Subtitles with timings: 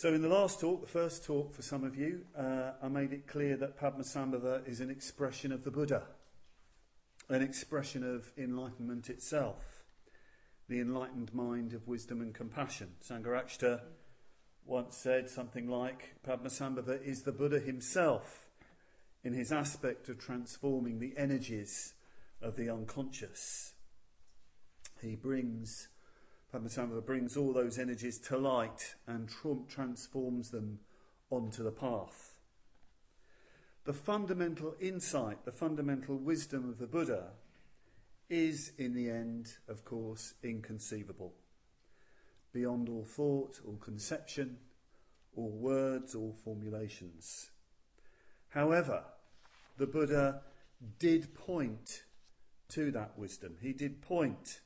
[0.00, 3.12] So, in the last talk, the first talk for some of you, uh, I made
[3.12, 6.04] it clear that Padmasambhava is an expression of the Buddha,
[7.28, 9.82] an expression of enlightenment itself,
[10.68, 12.90] the enlightened mind of wisdom and compassion.
[13.04, 13.80] Sangharakshita
[14.64, 18.46] once said something like Padmasambhava is the Buddha himself
[19.24, 21.94] in his aspect of transforming the energies
[22.40, 23.72] of the unconscious.
[25.02, 25.88] He brings
[26.52, 29.28] Padmasambhava brings all those energies to light and
[29.68, 30.78] transforms them
[31.30, 32.36] onto the path.
[33.84, 37.32] The fundamental insight, the fundamental wisdom of the Buddha
[38.30, 41.34] is, in the end, of course, inconceivable.
[42.52, 44.58] Beyond all thought, all conception,
[45.36, 47.50] all words, all formulations.
[48.48, 49.04] However,
[49.76, 50.42] the Buddha
[50.98, 52.04] did point
[52.70, 53.56] to that wisdom.
[53.60, 54.60] He did point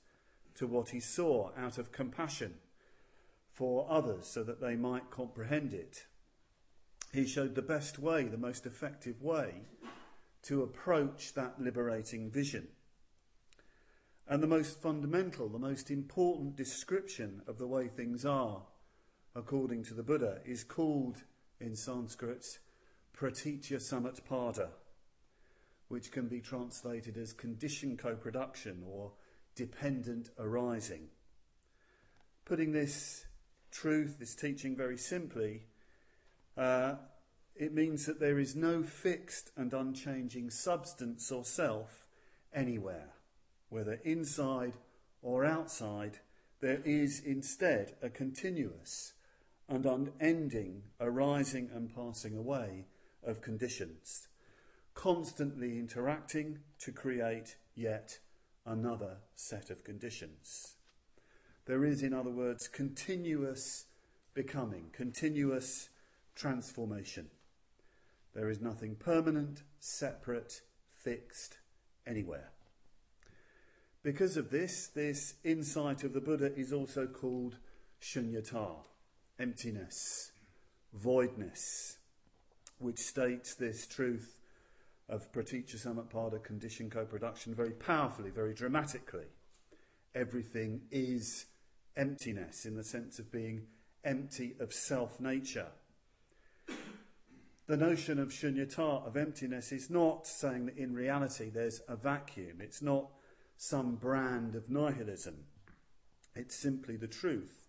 [0.55, 2.55] to what he saw out of compassion
[3.53, 6.07] for others so that they might comprehend it.
[7.13, 9.63] He showed the best way, the most effective way
[10.45, 12.69] to approach that liberating vision.
[14.27, 18.63] And the most fundamental, the most important description of the way things are,
[19.35, 21.23] according to the Buddha, is called
[21.61, 22.59] in Sanskrit
[23.13, 24.71] pratitya samutpada,
[25.89, 29.13] which can be translated as condition co production or
[29.55, 31.09] dependent arising.
[32.45, 33.27] Putting this
[33.71, 35.67] truth, this teaching very simply,
[36.57, 36.97] uh,
[37.55, 42.07] it means that there is no fixed and unchanging substance or self
[42.53, 43.11] anywhere,
[43.69, 44.75] whether inside
[45.23, 46.19] or outside,
[46.61, 49.15] there is instead a continuous
[49.69, 52.87] and unending arising and passing away
[53.25, 54.29] of conditions,
[54.95, 58.19] constantly interacting to create yet
[58.65, 60.77] another set of conditions.
[61.67, 63.87] There is, in other words, continuous
[64.35, 65.89] becoming, continuous
[66.35, 67.29] transformation.
[68.35, 71.59] There is nothing permanent, separate, fixed
[72.07, 72.51] anywhere.
[74.03, 77.57] Because of this, this insight of the Buddha is also called
[78.01, 78.79] shunyata,
[79.39, 80.33] emptiness,
[80.93, 81.99] voidness,
[82.79, 84.39] which states this truth
[85.13, 89.27] of Pratitya Samutpada condition co production very powerfully, very dramatically.
[90.15, 91.47] Everything is
[91.97, 93.67] emptiness in the sense of being
[94.05, 95.69] empty of self nature.
[97.67, 102.61] The notion of shunyata, of emptiness, is not saying that in reality there's a vacuum.
[102.61, 103.11] It's not
[103.57, 105.45] some brand of nihilism.
[106.35, 107.69] It's simply the truth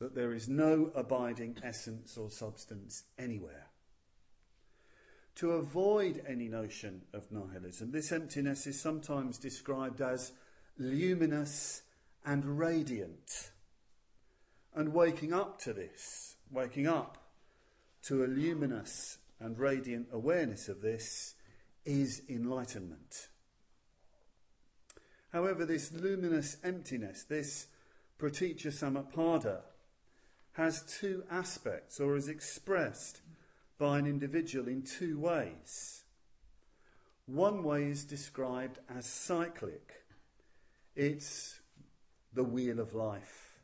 [0.00, 3.69] that there is no abiding essence or substance anywhere
[5.40, 7.90] to avoid any notion of nihilism.
[7.92, 10.32] This emptiness is sometimes described as
[10.78, 11.80] luminous
[12.26, 13.50] and radiant.
[14.74, 17.16] And waking up to this, waking up
[18.02, 21.36] to a luminous and radiant awareness of this,
[21.86, 23.28] is enlightenment.
[25.32, 27.68] However, this luminous emptiness, this
[28.18, 29.60] pratitya samutpada,
[30.52, 33.22] has two aspects, or is expressed
[33.80, 36.04] by an individual in two ways.
[37.24, 40.04] One way is described as cyclic.
[40.94, 41.60] It's
[42.34, 43.58] the wheel of life,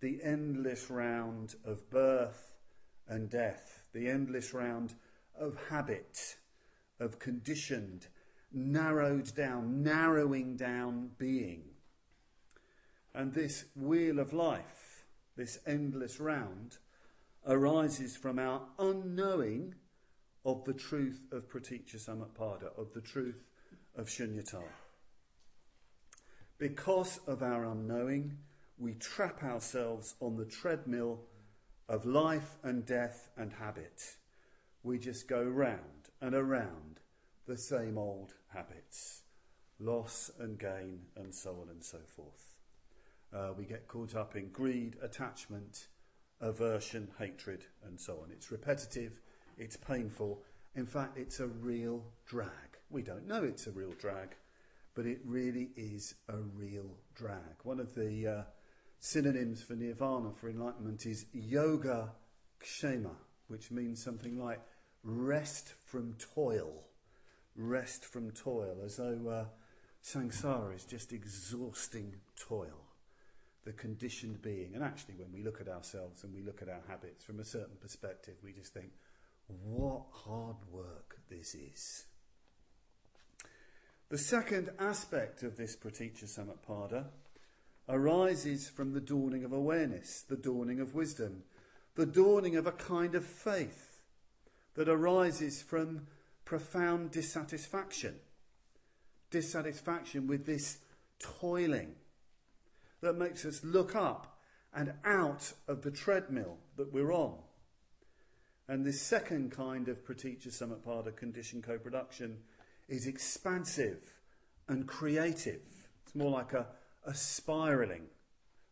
[0.00, 2.52] the endless round of birth
[3.08, 4.94] and death, the endless round
[5.34, 6.36] of habit,
[7.00, 8.08] of conditioned,
[8.52, 11.62] narrowed down, narrowing down being.
[13.14, 15.06] And this wheel of life,
[15.36, 16.76] this endless round,
[17.46, 19.74] arises from our unknowing
[20.44, 23.44] of the truth of pratitya samutpada, of the truth
[23.96, 24.62] of shunyata.
[26.58, 28.38] Because of our unknowing,
[28.78, 31.20] we trap ourselves on the treadmill
[31.88, 34.16] of life and death and habit.
[34.82, 37.00] We just go round and around
[37.46, 39.22] the same old habits
[39.82, 42.60] loss and gain, and so on and so forth.
[43.34, 45.88] Uh, we get caught up in greed, attachment,
[46.42, 48.30] aversion, hatred, and so on.
[48.32, 49.20] It's repetitive,
[49.56, 50.42] it's painful.
[50.74, 52.50] In fact, it's a real drag.
[52.90, 54.36] We don't know it's a real drag,
[54.94, 57.62] but it really is a real drag.
[57.62, 58.42] One of the uh,
[58.98, 62.10] synonyms for nirvana, for enlightenment, is yoga
[62.62, 63.16] kshema,
[63.46, 64.60] which means something like
[65.04, 66.84] rest from toil.
[67.54, 69.44] Rest from toil, as though uh,
[70.02, 72.81] samsara is just exhausting toil
[73.64, 74.72] the conditioned being.
[74.74, 77.44] And actually, when we look at ourselves and we look at our habits from a
[77.44, 78.92] certain perspective, we just think,
[79.64, 82.06] what hard work this is.
[84.08, 87.06] The second aspect of this Pratitya Samutpada
[87.88, 91.42] arises from the dawning of awareness, the dawning of wisdom,
[91.94, 94.00] the dawning of a kind of faith
[94.74, 96.06] that arises from
[96.44, 98.16] profound dissatisfaction.
[99.30, 100.78] Dissatisfaction with this
[101.18, 101.94] toiling
[103.02, 104.38] that makes us look up
[104.74, 107.36] and out of the treadmill that we're on.
[108.68, 112.38] And this second kind of pratitya samutpada condition co production
[112.88, 114.20] is expansive
[114.68, 115.62] and creative.
[116.04, 116.68] It's more like a,
[117.04, 118.04] a spiraling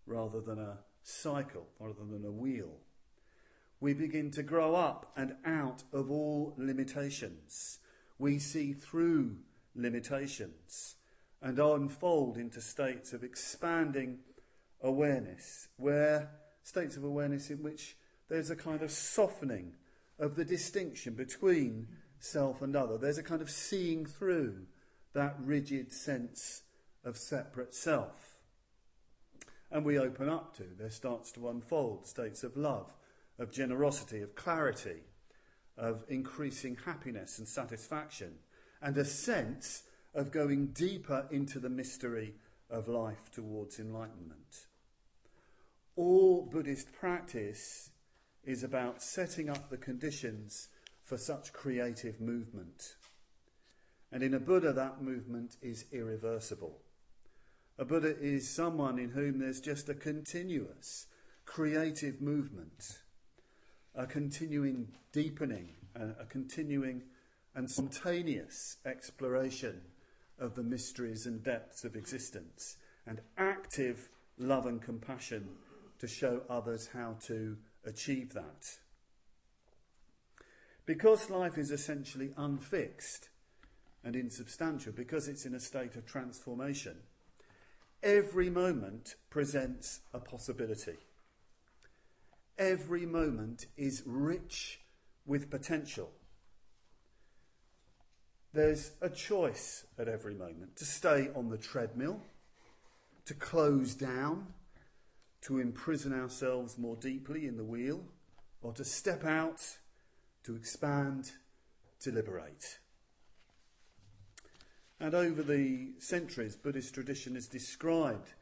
[0.06, 2.78] rather than a cycle, rather than a wheel.
[3.80, 7.78] We begin to grow up and out of all limitations.
[8.18, 9.38] We see through
[9.74, 10.96] limitations
[11.42, 14.18] and unfold into states of expanding
[14.82, 16.30] awareness, where
[16.62, 17.96] states of awareness in which
[18.28, 19.72] there's a kind of softening
[20.18, 21.88] of the distinction between
[22.18, 22.98] self and other.
[22.98, 24.66] There's a kind of seeing through
[25.14, 26.62] that rigid sense
[27.04, 28.38] of separate self.
[29.70, 32.92] And we open up to, there starts to unfold states of love,
[33.38, 35.02] of generosity, of clarity,
[35.76, 38.34] of increasing happiness and satisfaction,
[38.82, 39.84] and a sense
[40.14, 42.34] of going deeper into the mystery
[42.68, 44.66] of life towards enlightenment.
[45.96, 47.90] All Buddhist practice
[48.44, 50.68] is about setting up the conditions
[51.04, 52.96] for such creative movement.
[54.12, 56.78] And in a Buddha, that movement is irreversible.
[57.78, 61.06] A Buddha is someone in whom there's just a continuous
[61.44, 62.98] creative movement,
[63.94, 67.02] a continuing deepening, a, continuing
[67.54, 69.80] and spontaneous exploration
[70.40, 72.76] of the mysteries and depths of existence,
[73.06, 74.08] and active
[74.38, 75.48] love and compassion
[75.98, 78.78] to show others how to achieve that.
[80.86, 83.28] Because life is essentially unfixed
[84.02, 86.96] and insubstantial, because it's in a state of transformation,
[88.02, 90.96] every moment presents a possibility.
[92.58, 94.80] Every moment is rich
[95.26, 96.10] with potential.
[98.52, 102.20] There's a choice at every moment to stay on the treadmill,
[103.26, 104.48] to close down,
[105.42, 108.02] to imprison ourselves more deeply in the wheel,
[108.60, 109.60] or to step out,
[110.42, 111.30] to expand,
[112.00, 112.80] to liberate.
[114.98, 118.34] And over the centuries, Buddhist tradition has described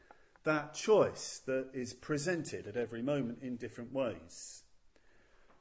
[0.43, 4.63] that choice that is presented at every moment in different ways.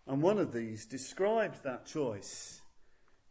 [0.06, 2.62] And one of these describes that choice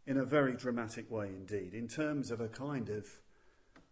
[0.08, 3.06] in a very dramatic way indeed, in terms of a kind of,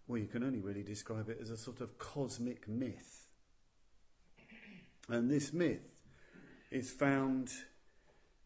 [0.09, 3.27] well, you can only really describe it as a sort of cosmic myth.
[5.11, 6.07] And this myth
[6.71, 7.51] is found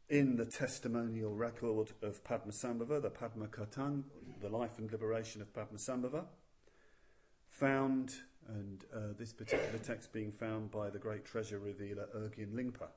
[0.08, 4.02] in the testimonial record of Padmasambhava, the Padma Katang,
[4.40, 6.24] the life and liberation of Padmasambhava,
[7.50, 8.14] found,
[8.48, 12.88] and uh, this particular text being found by the great treasure revealer Urgyen Lingpa.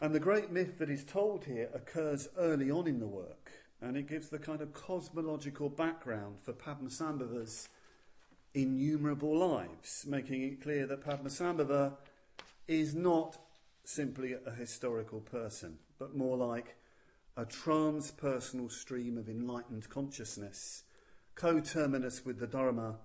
[0.00, 3.50] And the great myth that is told here occurs early on in the work,
[3.80, 7.68] and it gives the kind of cosmological background for Padmasambhava's
[8.54, 11.94] innumerable lives, making it clear that Padmasambhava
[12.68, 13.38] is not
[13.82, 16.76] simply a historical person, but more like
[17.36, 20.84] a transpersonal stream of enlightened consciousness,
[21.34, 22.98] coterminous with the Dharma,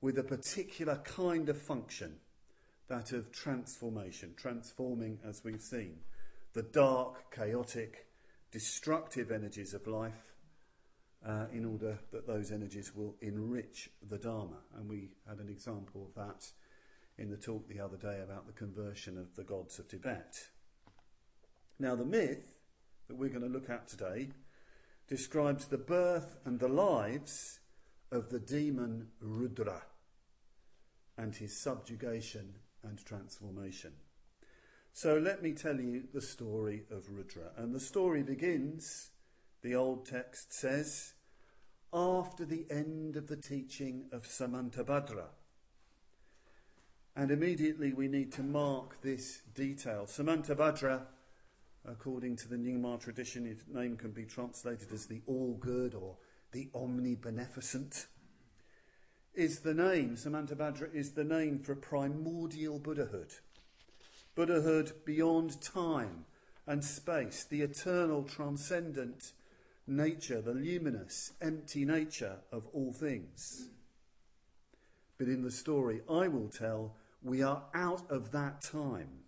[0.00, 2.16] with a particular kind of function,
[2.88, 5.98] that of transformation, transforming as we've seen
[6.52, 8.06] the dark, chaotic,
[8.50, 10.34] destructive energies of life
[11.26, 14.58] uh, in order that those energies will enrich the Dharma.
[14.76, 16.50] And we had an example of that
[17.18, 20.48] in the talk the other day about the conversion of the gods of Tibet.
[21.78, 22.54] Now, the myth
[23.08, 24.28] that we're going to look at today
[25.08, 27.60] describes the birth and the lives
[28.10, 29.82] of the demon Rudra
[31.16, 33.92] and his subjugation and transformation.
[34.92, 37.52] So let me tell you the story of Rudra.
[37.56, 39.10] And the story begins,
[39.62, 41.14] the old text says,
[41.92, 45.26] after the end of the teaching of Samantabhadra.
[47.16, 50.06] And immediately we need to mark this detail.
[50.06, 51.02] Samantabhadra,
[51.84, 56.16] according to the Nyingma tradition, his name can be translated as the all good or
[56.52, 58.06] the omnibeneficent,
[59.34, 63.34] is the name, Samantabhadra is the name for primordial Buddhahood.
[64.34, 66.24] Buddhahood beyond time
[66.66, 69.32] and space, the eternal, transcendent
[69.86, 73.68] nature, the luminous, empty nature of all things.
[75.18, 79.24] But in the story I will tell, we are out of that time.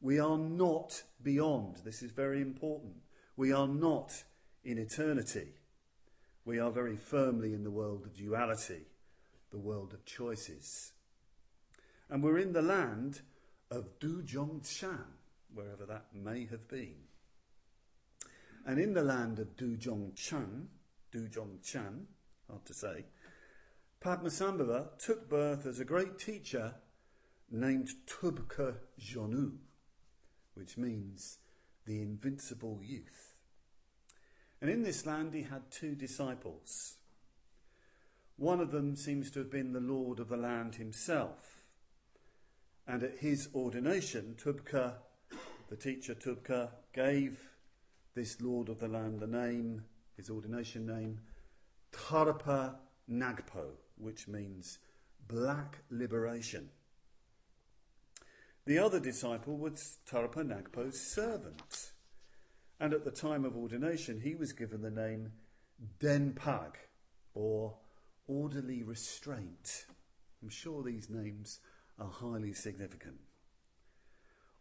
[0.00, 1.78] We are not beyond.
[1.84, 2.96] This is very important.
[3.36, 4.22] We are not
[4.64, 5.54] in eternity.
[6.44, 8.86] We are very firmly in the world of duality,
[9.50, 10.92] the world of choices.
[12.08, 13.22] And we're in the land
[13.70, 15.04] of Dujong Chan,
[15.52, 16.96] wherever that may have been.
[18.66, 20.68] And in the land of Dujong Chan,
[21.12, 22.06] Dujong Chan,
[22.48, 23.04] hard to say,
[24.00, 26.74] Padmasambhava took birth as a great teacher
[27.50, 29.52] named Tubka Jonu,
[30.54, 31.38] which means
[31.86, 33.34] the invincible youth.
[34.60, 36.96] And in this land he had two disciples.
[38.36, 41.57] One of them seems to have been the lord of the land himself.
[42.88, 44.94] And at his ordination, Tubka,
[45.68, 47.38] the teacher Tubka, gave
[48.14, 49.84] this lord of the land the name,
[50.16, 51.20] his ordination name,
[51.92, 52.76] Tarpa
[53.08, 54.78] Nagpo, which means
[55.28, 56.70] black liberation.
[58.64, 61.92] The other disciple was Tarpa Nagpo's servant.
[62.80, 65.32] And at the time of ordination, he was given the name
[66.00, 66.72] Denpag,
[67.34, 67.76] or
[68.26, 69.84] orderly restraint.
[70.42, 71.60] I'm sure these names
[71.98, 73.18] are highly significant.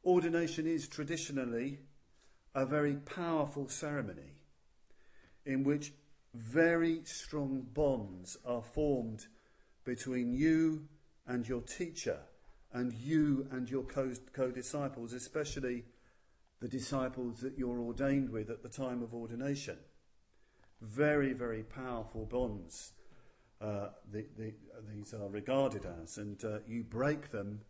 [0.04, 1.80] Ordination is traditionally
[2.56, 4.36] a very powerful ceremony
[5.46, 5.94] in which
[6.34, 9.28] very strong bonds are formed
[9.86, 10.88] between you
[11.26, 12.20] and your teacher,
[12.74, 15.86] and you and your co disciples, especially
[16.60, 19.78] the disciples that you're ordained with at the time of ordination.
[20.82, 22.94] Very, very powerful bonds
[23.62, 24.54] uh, the, the,
[24.94, 27.62] these are regarded as, and uh, you break them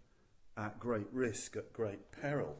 [0.57, 2.57] at great risk, at great peril.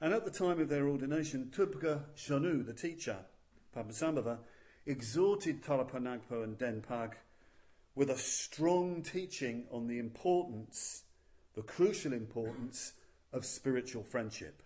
[0.00, 3.18] And at the time of their ordination, Tubka Shanu, the teacher,
[3.76, 4.38] Padmasambhava,
[4.86, 7.12] exhorted Tarapanagpo and Denpag
[7.94, 11.04] with a strong teaching on the importance,
[11.54, 12.94] the crucial importance
[13.32, 14.62] of spiritual friendship.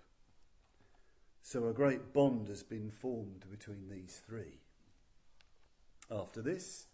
[1.43, 4.61] So a great bond has been formed between these three.
[6.11, 6.87] After this,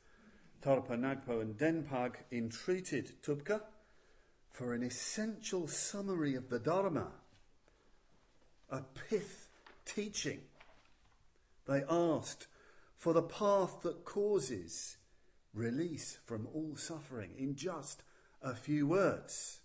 [0.63, 3.63] Tarpa Nagpo and Denpag entreated Tubka
[4.51, 7.13] for an essential summary of the Dharma,
[8.69, 9.49] a pith
[9.85, 10.41] teaching.
[11.67, 12.47] They asked
[12.97, 14.99] for the path that causes
[15.55, 18.03] release from all suffering in just
[18.43, 19.61] a few words.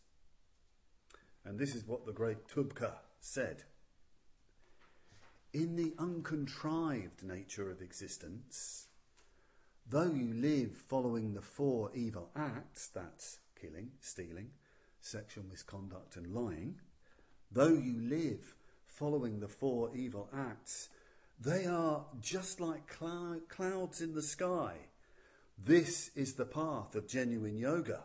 [1.43, 3.63] And this is what the great Tubka said.
[5.53, 8.87] In the uncontrived nature of existence,
[9.87, 14.49] though you live following the four evil acts that's killing, stealing,
[14.99, 16.75] sexual misconduct, and lying,
[17.51, 18.55] though you live
[18.87, 20.89] following the four evil acts,
[21.39, 24.73] they are just like clou- clouds in the sky.
[25.57, 28.03] This is the path of genuine yoga.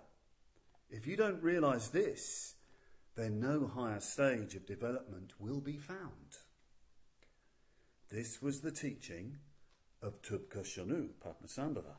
[0.90, 2.54] If you don't realize this,
[3.16, 6.38] then no higher stage of development will be found.
[8.10, 9.38] This was the teaching
[10.02, 11.96] of Tubka Shanu, Padmasambhava.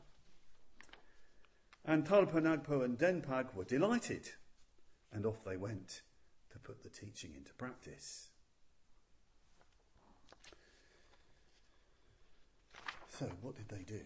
[1.84, 4.30] And Tarpa Nagpo and Denpag were delighted,
[5.12, 6.02] and off they went
[6.52, 8.28] to put the teaching into practice.
[13.08, 14.00] So, what did they do?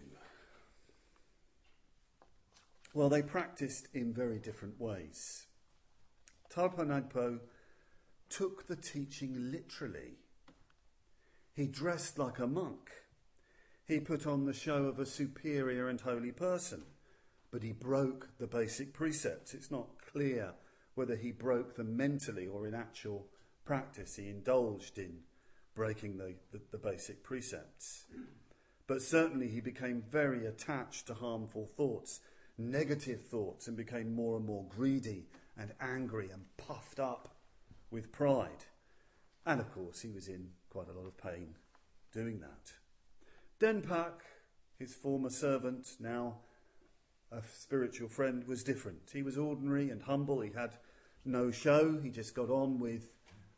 [2.94, 5.46] Well, they practiced in very different ways.
[6.50, 7.40] Tarpa Nagpo
[8.30, 10.18] took the teaching literally.
[11.52, 12.90] He dressed like a monk
[13.86, 16.82] he put on the show of a superior and holy person,
[17.50, 19.54] but he broke the basic precepts.
[19.54, 20.54] It's not clear
[20.94, 23.28] whether he broke them mentally or in actual
[23.64, 24.16] practice.
[24.16, 25.20] He indulged in
[25.74, 28.06] breaking the, the, the basic precepts.
[28.86, 32.20] But certainly he became very attached to harmful thoughts,
[32.58, 35.26] negative thoughts, and became more and more greedy
[35.56, 37.36] and angry and puffed up
[37.90, 38.64] with pride.
[39.44, 41.54] And of course, he was in quite a lot of pain
[42.12, 42.72] doing that.
[43.58, 44.20] Denpak,
[44.78, 46.40] his former servant, now
[47.32, 49.10] a spiritual friend, was different.
[49.12, 50.42] He was ordinary and humble.
[50.42, 50.74] He had
[51.24, 51.98] no show.
[52.02, 53.10] He just got on with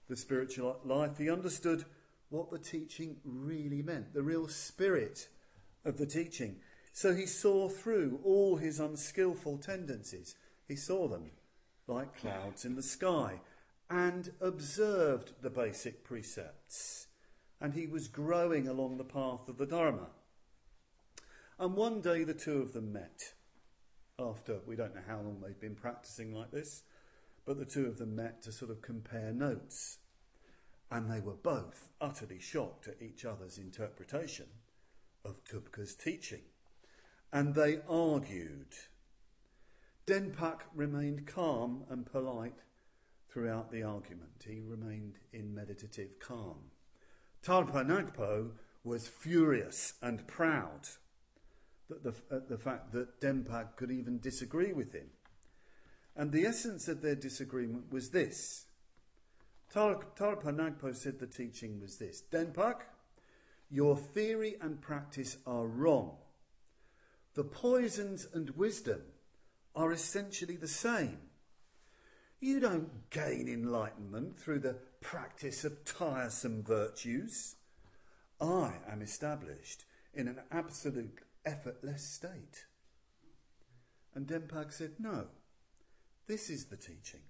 [0.09, 1.19] the spiritual life.
[1.19, 1.85] He understood
[2.29, 5.29] what the teaching really meant, the real spirit
[5.85, 6.57] of the teaching.
[6.93, 10.37] So he saw through all his unskillful tendencies.
[10.69, 11.33] He saw them
[11.89, 13.41] like clouds in the sky
[13.91, 17.08] and observed the basic precepts
[17.61, 20.09] and he was growing along the path of the Dharma.
[21.59, 23.35] And one day the two of them met.
[24.19, 26.83] After, we don't know how long they'd been practicing like this,
[27.45, 29.99] but the two of them met to sort of compare notes.
[30.91, 34.47] And they were both utterly shocked at each other's interpretation
[35.25, 36.43] of Tubka's teaching.
[37.33, 38.75] And they argued.
[40.07, 42.63] Denpak remained calm and polite
[43.31, 44.45] throughout the argument.
[44.47, 46.71] He remained in meditative calm.
[47.45, 48.51] Tarpa Nagpo
[48.85, 50.89] was furious and proud
[51.91, 55.11] at the, at the fact that Denpag could even disagree with him.
[56.17, 58.67] And the essence of their disagreement was this.
[59.73, 62.81] Tarpa Nagpo said the teaching was this Denpak,
[63.71, 66.17] your theory and practice are wrong.
[67.35, 69.03] The poisons and wisdom
[69.77, 71.19] are essentially the same.
[72.41, 77.57] You don't gain enlightenment through the practice of tiresome virtues.
[78.41, 82.67] I am established in an absolute effortless state.
[84.15, 85.27] And Denpak said, No,
[86.27, 87.21] this is the teaching.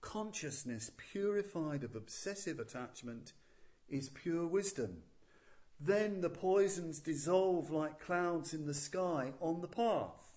[0.00, 3.32] Consciousness purified of obsessive attachment
[3.88, 5.02] is pure wisdom.
[5.80, 10.32] Then the poisons dissolve like clouds in the sky on the path.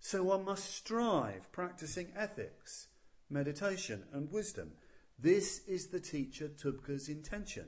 [0.00, 2.88] So one must strive, practicing ethics,
[3.30, 4.72] meditation, and wisdom.
[5.18, 7.66] This is the teacher Tubka's intention.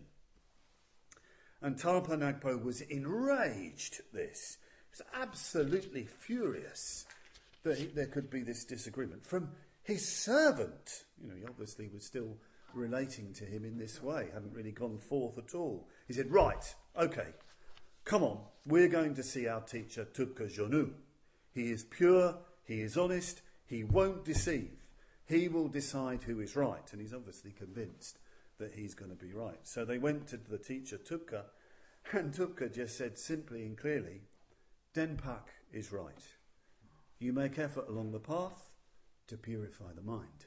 [1.62, 4.58] And Tarpa Nagpo was enraged at this.
[4.90, 7.06] He was absolutely furious
[7.62, 9.50] that he, there could be this disagreement from
[9.82, 11.04] his servant.
[11.20, 12.36] You know, he obviously was still
[12.74, 15.88] relating to him in this way, hadn't really gone forth at all.
[16.06, 17.28] He said, Right, okay,
[18.04, 20.90] come on, we're going to see our teacher Tubka Jonu.
[21.54, 24.70] He is pure, he is honest, he won't deceive.
[25.26, 28.18] He will decide who is right, and he's obviously convinced
[28.58, 29.58] that he's going to be right.
[29.64, 31.44] So they went to the teacher Tubka,
[32.12, 34.22] and Tubka just said simply and clearly,
[34.94, 36.22] Denpak is right.
[37.18, 38.70] You make effort along the path
[39.28, 40.46] to purify the mind.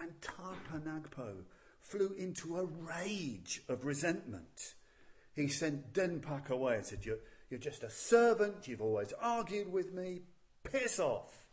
[0.00, 1.42] And Tarpa Nagpo
[1.80, 4.74] flew into a rage of resentment.
[5.34, 7.18] He sent Denpak away and said, you're,
[7.50, 10.22] you're just a servant, you've always argued with me,
[10.62, 11.47] piss off.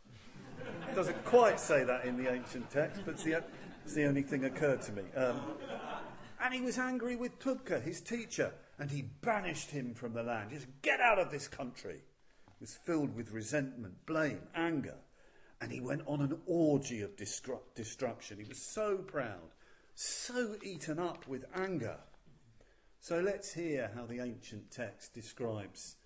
[0.94, 3.42] Doesn't quite say that in the ancient text, but it's the,
[3.84, 5.02] it's the only thing occurred to me.
[5.14, 5.40] Um,
[6.40, 10.50] and he was angry with Tubka, his teacher, and he banished him from the land.
[10.50, 12.02] Just get out of this country.
[12.46, 14.96] He was filled with resentment, blame, anger.
[15.60, 18.38] And he went on an orgy of destru- destruction.
[18.38, 19.54] He was so proud,
[19.94, 21.98] so eaten up with anger.
[23.00, 25.96] So let's hear how the ancient text describes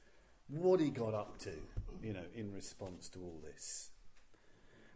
[0.48, 1.52] what he got up to,
[2.02, 3.90] you know, in response to all this.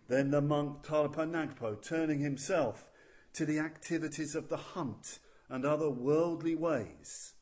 [0.09, 2.91] Then the monk Tarpa Nagpo, turning himself
[3.33, 7.35] to the activities of the hunt and other worldly ways,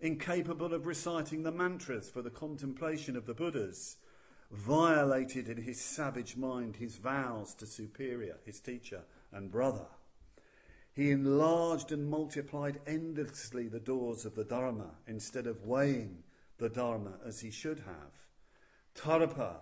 [0.00, 3.96] incapable of reciting the mantras for the contemplation of the Buddhas,
[4.50, 9.86] violated in his savage mind his vows to Superior, his teacher and brother.
[10.92, 16.22] He enlarged and multiplied endlessly the doors of the Dharma instead of weighing
[16.58, 18.28] the Dharma as he should have.
[18.94, 19.56] Tarpa,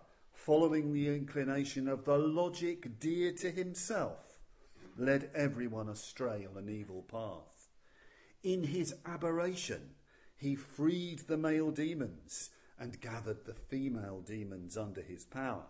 [0.45, 4.37] following the inclination of the logic dear to himself,
[4.99, 7.71] led everyone astray on an evil path.
[8.43, 9.95] In his aberration,
[10.37, 15.65] he freed the male demons and gathered the female demons under his power.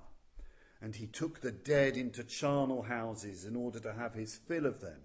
[0.83, 4.81] And he took the dead into charnel houses in order to have his fill of
[4.81, 5.01] them.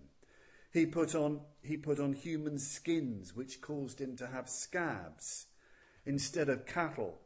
[0.74, 5.46] He put on, he put on human skins, which caused him to have scabs.
[6.08, 7.20] Instead of cattle,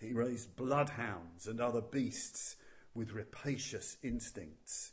[0.00, 2.56] he raised bloodhounds and other beasts
[2.94, 4.92] with rapacious instincts.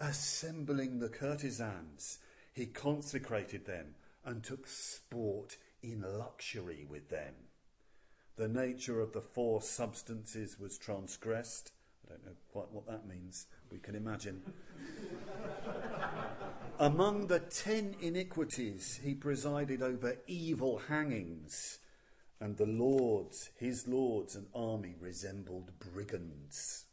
[0.00, 2.18] Assembling the courtesans,
[2.52, 7.34] he consecrated them and took sport in luxury with them.
[8.36, 11.72] The nature of the four substances was transgressed.
[12.06, 13.46] I don't know quite what that means.
[13.70, 14.42] We can imagine.
[16.78, 21.78] Among the ten iniquities, he presided over evil hangings,
[22.40, 26.84] and the lords, his lords and army, resembled brigands.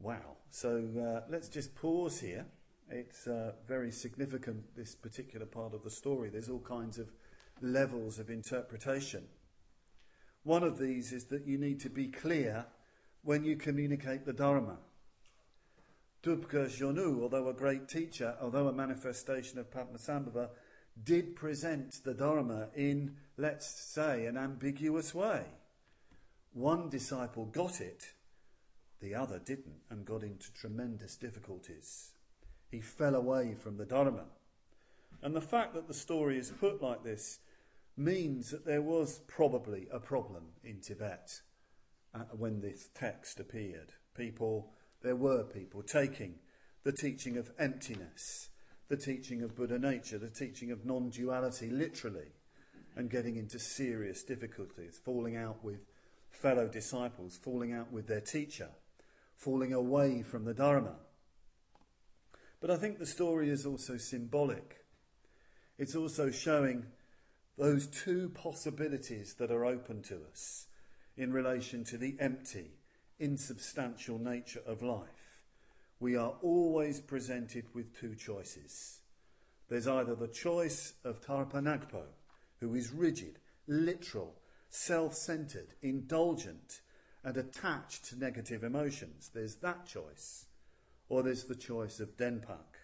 [0.00, 0.36] Wow.
[0.50, 2.46] So uh, let's just pause here
[2.90, 6.30] it's uh, very significant, this particular part of the story.
[6.30, 7.10] There's all kinds of
[7.60, 9.24] levels of interpretation.
[10.42, 12.66] One of these is that you need to be clear
[13.22, 14.78] when you communicate the Dharma.
[16.22, 20.48] Tubka Jonu, although a great teacher, although a manifestation of Padmasambhava,
[21.04, 25.44] did present the Dharma in, let's say, an ambiguous way.
[26.52, 28.12] One disciple got it,
[29.00, 32.12] the other didn't, and got into tremendous difficulties.
[32.70, 34.24] He fell away from the Dharma.
[35.22, 37.40] And the fact that the story is put like this
[37.96, 41.40] means that there was probably a problem in Tibet
[42.14, 43.92] uh, when this text appeared.
[44.16, 46.36] People, there were people taking
[46.84, 48.50] the teaching of emptiness,
[48.88, 52.32] the teaching of Buddha nature, the teaching of non duality literally,
[52.96, 55.80] and getting into serious difficulties, falling out with
[56.30, 58.70] fellow disciples, falling out with their teacher,
[59.36, 60.96] falling away from the Dharma.
[62.60, 64.84] But I think the story is also symbolic.
[65.78, 66.86] It's also showing
[67.56, 70.66] those two possibilities that are open to us
[71.16, 72.78] in relation to the empty,
[73.18, 75.17] insubstantial nature of life,
[76.00, 79.00] we are always presented with two choices.
[79.68, 82.04] There's either the choice of Tarpanagpo,
[82.60, 84.36] who is rigid, literal,
[84.70, 86.80] self centered, indulgent,
[87.24, 89.30] and attached to negative emotions.
[89.34, 90.46] There's that choice.
[91.08, 92.76] Or there's the choice of Denpak,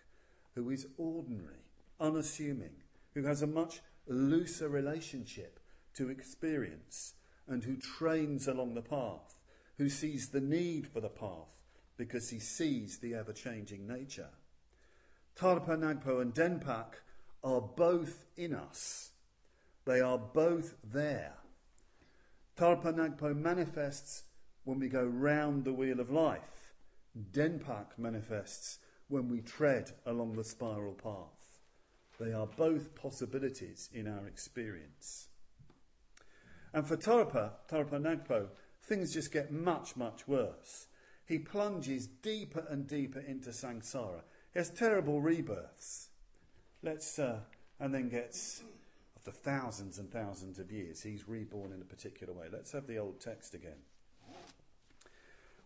[0.54, 1.66] who is ordinary,
[2.00, 2.82] unassuming,
[3.14, 5.60] who has a much looser relationship
[5.94, 7.14] to experience,
[7.46, 9.36] and who trains along the path,
[9.78, 11.54] who sees the need for the path
[11.96, 14.30] because he sees the ever changing nature.
[15.36, 16.94] Tarpa Nagpo and Denpak
[17.42, 19.10] are both in us.
[19.84, 21.34] They are both there.
[22.56, 24.24] Tarpa Nagpo manifests
[24.64, 26.72] when we go round the wheel of life.
[27.32, 28.78] Denpak manifests
[29.08, 31.60] when we tread along the spiral path.
[32.18, 35.28] They are both possibilities in our experience.
[36.72, 38.48] And for Tarpa, Tarpa Nagpo,
[38.82, 40.86] things just get much, much worse.
[41.26, 44.22] He plunges deeper and deeper into samsara.
[44.52, 46.08] He has terrible rebirths.
[46.82, 47.40] Let's, uh,
[47.80, 48.62] and then gets,
[49.16, 52.46] after thousands and thousands of years, he's reborn in a particular way.
[52.52, 53.78] Let's have the old text again.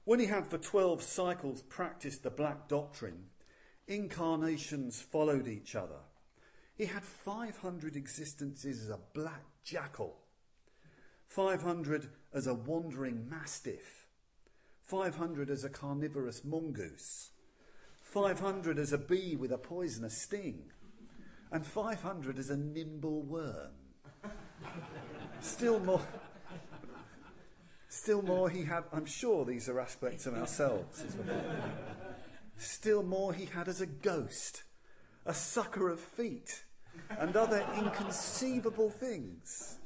[0.04, 3.26] When he had for 12 cycles practiced the black doctrine,
[3.86, 6.00] incarnations followed each other.
[6.76, 10.16] He had 500 existences as a black jackal
[11.28, 14.07] 500 as a wandering mastiff,
[14.88, 17.30] 500 as a carnivorous mongoose,
[18.00, 20.72] 500 as a bee with a poisonous sting,
[21.52, 23.72] and 500 as a nimble worm.
[25.40, 26.00] Still more.
[27.90, 31.04] Still more he had, I'm sure these are aspects of ourselves.
[32.56, 34.62] Still more he had as a ghost,
[35.26, 36.64] a sucker of feet,
[37.18, 39.78] and other inconceivable things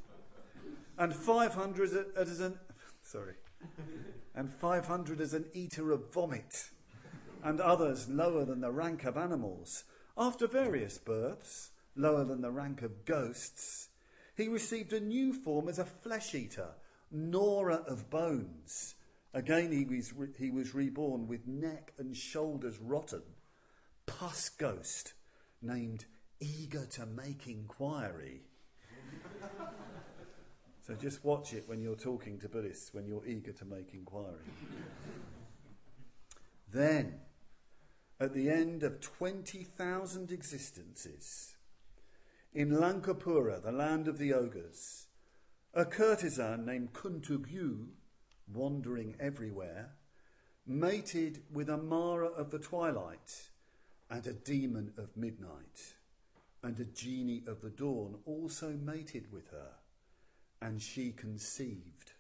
[0.99, 2.59] and 500 as an
[3.03, 3.35] sorry,
[4.35, 6.71] and 500 as an eater of vomit,
[7.43, 9.85] and others lower than the rank of animals.
[10.17, 13.89] After various births, lower than the rank of ghosts,
[14.37, 16.71] he received a new form as a flesh eater,
[17.11, 18.95] gnawer of bones.
[19.35, 23.23] Again, he was, re- he was reborn with neck and shoulders rotten,
[24.07, 25.15] pus ghost,
[25.61, 26.05] named
[26.41, 28.43] eager to make inquiry.
[30.85, 34.51] So just watch it when you're talking to Buddhists, when you're eager to make inquiry.
[36.73, 37.21] then,
[38.19, 41.55] at the end of 20,000 existences,
[42.53, 45.07] in Lankapura, the land of the ogres,
[45.73, 47.87] a courtesan named Kuntugyu,
[48.53, 49.93] wandering everywhere,
[50.67, 53.51] mated with a Mara of the twilight
[54.11, 55.95] and a demon of midnight,
[56.61, 59.77] and a genie of the dawn also mated with her
[60.63, 62.13] and she conceived.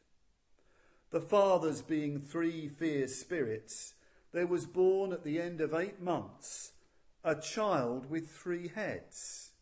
[1.10, 3.94] The fathers being three fierce spirits,
[4.32, 6.72] there was born at the end of eight months
[7.24, 9.52] a child with three heads.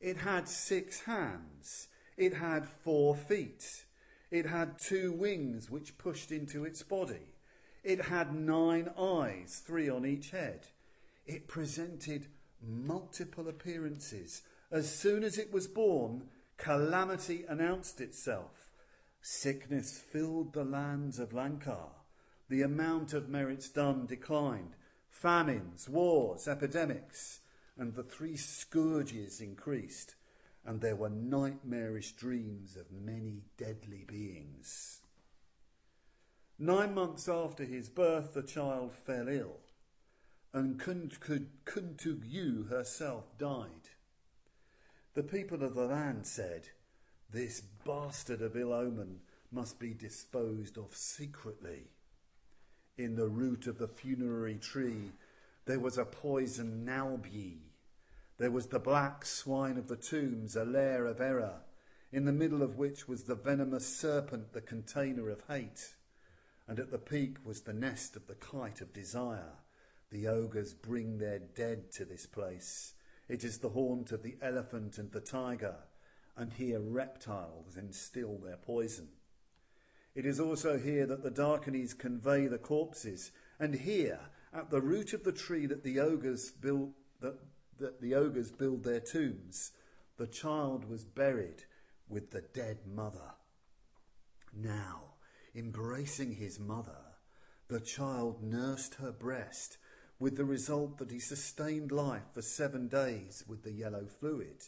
[0.00, 1.88] It had six hands.
[2.16, 3.84] It had four feet.
[4.30, 7.34] It had two wings which pushed into its body.
[7.82, 10.68] It had nine eyes, three on each head.
[11.26, 12.28] It presented
[12.66, 14.42] multiple appearances.
[14.70, 16.28] As soon as it was born,
[16.60, 18.68] Calamity announced itself.
[19.22, 21.88] Sickness filled the lands of Lankar.
[22.50, 24.76] The amount of merits done declined.
[25.08, 27.40] Famines, wars, epidemics,
[27.78, 30.16] and the three scourges increased.
[30.64, 35.00] And there were nightmarish dreams of many deadly beings.
[36.58, 39.56] Nine months after his birth, the child fell ill,
[40.52, 43.89] and Kuntugyu herself died.
[45.14, 46.68] The people of the land said,
[47.32, 49.20] This bastard of ill omen
[49.50, 51.88] must be disposed of secretly.
[52.96, 55.12] In the root of the funerary tree
[55.64, 57.58] there was a poison nalbi.
[58.38, 61.62] There was the black swine of the tombs, a lair of error,
[62.12, 65.96] in the middle of which was the venomous serpent, the container of hate.
[66.68, 69.58] And at the peak was the nest of the kite of desire.
[70.10, 72.94] The ogres bring their dead to this place
[73.30, 75.76] it is the haunt of the elephant and the tiger,
[76.36, 79.08] and here reptiles instill their poison.
[80.16, 84.18] It is also here that the Dakinis convey the corpses, and here,
[84.52, 87.38] at the root of the tree that the ogres build, that,
[87.78, 89.70] that the ogres build their tombs,
[90.16, 91.62] the child was buried
[92.08, 93.34] with the dead mother.
[94.52, 95.14] Now,
[95.54, 96.98] embracing his mother,
[97.68, 99.78] the child nursed her breast
[100.20, 104.62] with the result that he sustained life for seven days with the yellow fluid.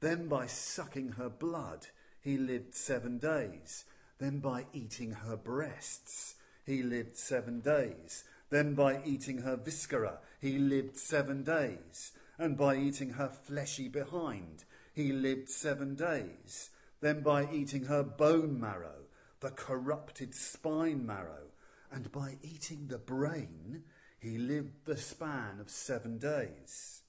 [0.00, 1.86] Then, by sucking her blood,
[2.20, 3.84] he lived seven days.
[4.18, 6.34] Then, by eating her breasts,
[6.66, 8.24] he lived seven days.
[8.50, 12.12] Then by eating her viscera, he lived seven days.
[12.36, 16.70] And by eating her fleshy behind, he lived seven days.
[17.00, 19.06] Then by eating her bone marrow,
[19.40, 21.46] the corrupted spine marrow,
[21.90, 23.84] and by eating the brain,
[24.22, 27.02] he lived the span of seven days.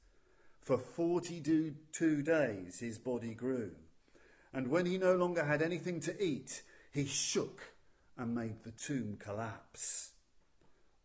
[0.61, 1.41] For forty
[1.91, 3.71] two days his body grew.
[4.51, 7.73] And when he no longer had anything to eat, he shook
[8.17, 10.11] and made the tomb collapse.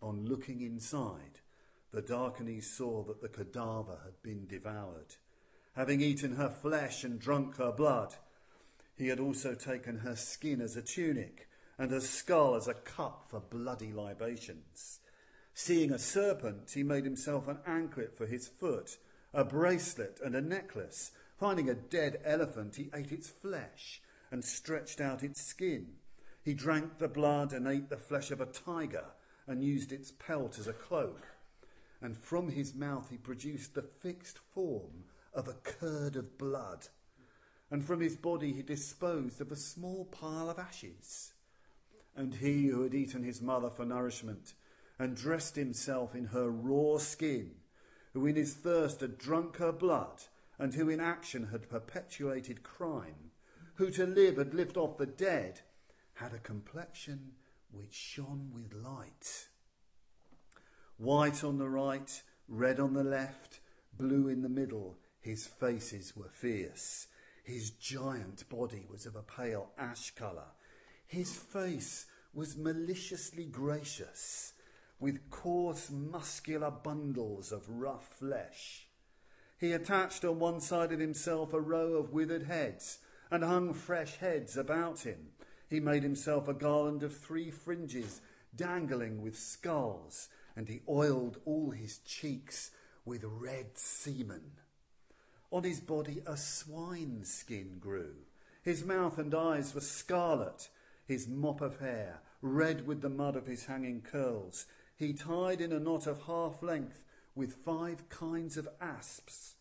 [0.01, 1.41] On looking inside,
[1.93, 5.17] the Dardanelles saw that the cadaver had been devoured.
[5.75, 8.15] Having eaten her flesh and drunk her blood,
[8.97, 13.27] he had also taken her skin as a tunic and her skull as a cup
[13.29, 15.01] for bloody libations.
[15.61, 18.97] Seeing a serpent, he made himself an anklet for his foot,
[19.35, 21.11] a bracelet and a necklace.
[21.37, 25.95] Finding a dead elephant, he ate its flesh and stretched out its skin.
[26.45, 29.07] He drank the blood and ate the flesh of a tiger
[29.49, 31.27] and used its pelt as a cloak.
[32.01, 36.87] And from his mouth he produced the fixed form of a curd of blood.
[37.69, 41.33] And from his body he disposed of a small pile of ashes.
[42.15, 44.55] And he who had eaten his mother for nourishment
[44.99, 47.53] and dressed himself in her raw skin,
[48.13, 50.23] who in his thirst had drunk her blood,
[50.59, 53.31] and who in action had perpetuated crime,
[53.77, 55.61] who to live had lived off the dead,
[56.15, 57.33] had a complexion
[57.71, 59.47] which shone with light.
[60.97, 63.61] White on the right, red on the left,
[63.97, 67.07] blue in the middle, his faces were fierce.
[67.45, 70.49] His giant body was of a pale ash colour.
[71.07, 74.55] His face was maliciously gracious,
[75.01, 78.89] with coarse muscular bundles of rough flesh.
[79.59, 82.99] He attached on one side of himself a row of withered heads
[83.31, 85.29] and hung fresh heads about him.
[85.69, 88.21] He made himself a garland of three fringes,
[88.55, 92.71] dangling with skulls, and he oiled all his cheeks
[93.05, 94.53] with red semen.
[95.51, 98.15] On his body a swine skin grew.
[98.63, 100.69] His mouth and eyes were scarlet,
[101.07, 104.67] his mop of hair red with the mud of his hanging curls.
[104.99, 107.05] He tied in a knot of half length
[107.37, 109.55] with five kinds of asps.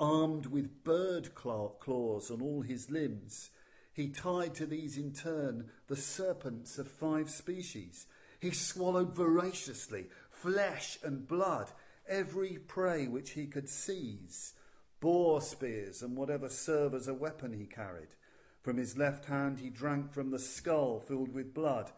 [0.00, 3.50] Armed with bird claws on all his limbs,
[3.92, 8.06] he tied to these in turn the serpents of five species.
[8.40, 11.70] He swallowed voraciously flesh and blood,
[12.08, 14.54] every prey which he could seize,
[14.98, 18.14] boar spears and whatever serve as a weapon he carried.
[18.62, 21.92] From his left hand he drank from the skull filled with blood.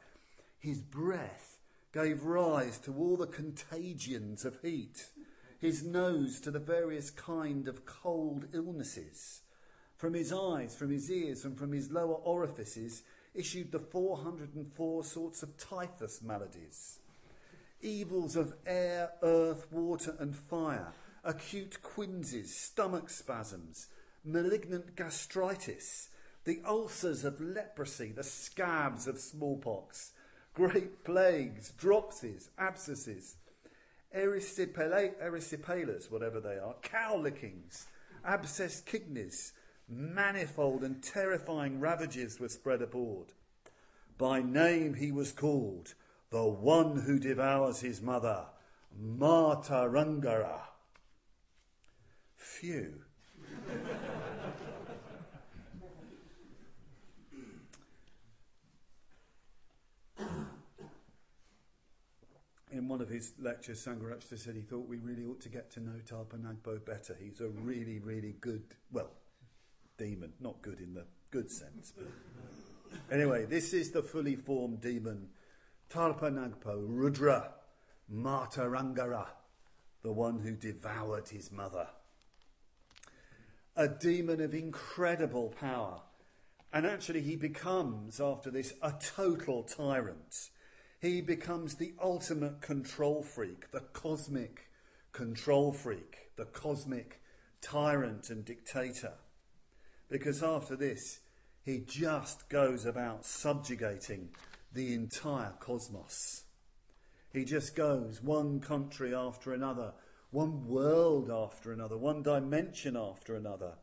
[0.58, 1.49] His breath
[1.92, 5.10] gave rise to all the contagions of heat,
[5.58, 9.42] his nose to the various kind of cold illnesses.
[9.96, 13.02] From his eyes, from his ears, and from his lower orifices
[13.34, 17.00] issued the 404 sorts of typhus maladies.
[17.82, 20.92] Evils of air, earth, water, and fire,
[21.24, 23.88] acute quinsies, stomach spasms,
[24.24, 26.08] malignant gastritis,
[26.44, 30.12] the ulcers of leprosy, the scabs of smallpox,
[30.68, 33.36] great plagues, dropsies, abscesses,
[34.14, 37.86] erysipelas, whatever they are, cow lickings,
[38.26, 39.54] abscess kidneys,
[39.88, 43.32] manifold and terrifying ravages were spread abroad.
[44.18, 45.94] By name he was called
[46.28, 48.44] the one who devours his mother,
[48.94, 50.60] Matarangara.
[52.36, 53.00] Phew.
[62.80, 65.80] in one of his lectures, Sangharakshita said he thought we really ought to get to
[65.80, 67.16] know Talpa Nagpo better.
[67.18, 69.08] He's a really, really good, well,
[69.96, 70.34] demon.
[70.38, 71.94] Not good in the good sense.
[71.96, 72.08] But
[73.10, 75.28] anyway, this is the fully formed demon,
[75.90, 77.54] Talpa Nagpo, Rudra,
[78.12, 79.28] Matarangara,
[80.02, 81.86] the one who devoured his mother.
[83.76, 86.02] A demon of incredible power.
[86.70, 90.50] And actually, he becomes, after this, a total tyrant.
[91.00, 94.70] He becomes the ultimate control freak, the cosmic
[95.12, 97.20] control freak, the cosmic
[97.60, 99.14] tyrant and dictator
[100.10, 101.20] because after this,
[101.64, 104.30] he just goes about subjugating
[104.72, 106.44] the entire cosmos.
[107.32, 109.92] He just goes one country after another,
[110.32, 113.74] one world after another, one dimension after another,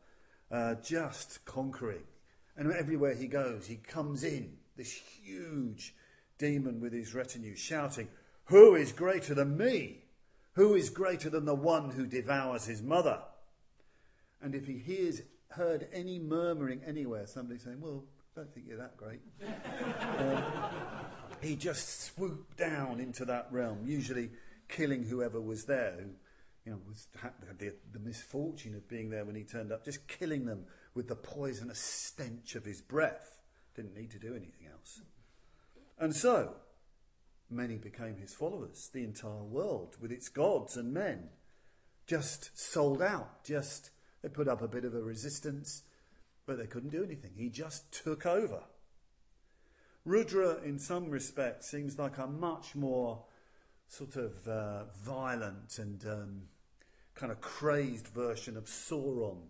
[0.50, 2.04] uh, just conquering.
[2.56, 5.94] And everywhere he goes, he comes in, this huge
[6.38, 8.08] demon with his retinue, shouting,
[8.46, 10.04] Who is greater than me?
[10.54, 13.20] Who is greater than the one who devours his mother?
[14.40, 18.04] And if he hears heard any murmuring anywhere, somebody saying, Well,
[18.36, 19.20] I don't think you're that great.
[20.18, 20.42] um,
[21.40, 24.30] he just swooped down into that realm, usually
[24.68, 26.10] killing whoever was there, who
[26.64, 30.06] you know, was, had the, the misfortune of being there when he turned up, just
[30.06, 33.40] killing them with the poisonous stench of his breath.
[33.74, 35.00] Didn't need to do anything else.
[35.98, 36.54] And so,
[37.50, 38.90] many became his followers.
[38.92, 41.30] The entire world, with its gods and men,
[42.06, 43.44] just sold out.
[43.44, 43.90] Just
[44.22, 45.82] they put up a bit of a resistance,
[46.46, 47.32] but they couldn't do anything.
[47.36, 48.62] He just took over.
[50.04, 53.24] Rudra, in some respects, seems like a much more
[53.88, 56.42] sort of uh, violent and um,
[57.14, 59.48] kind of crazed version of Sauron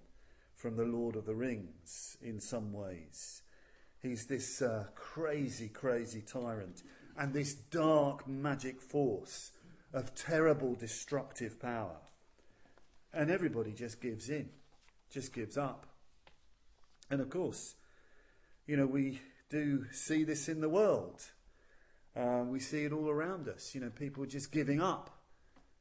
[0.54, 3.42] from The Lord of the Rings in some ways.
[4.02, 6.82] He's this uh, crazy, crazy tyrant
[7.16, 9.50] and this dark magic force
[9.92, 11.96] of terrible destructive power.
[13.12, 14.50] And everybody just gives in,
[15.10, 15.86] just gives up.
[17.10, 17.74] And of course,
[18.66, 21.22] you know, we do see this in the world.
[22.14, 23.74] Uh, we see it all around us.
[23.74, 25.10] You know, people just giving up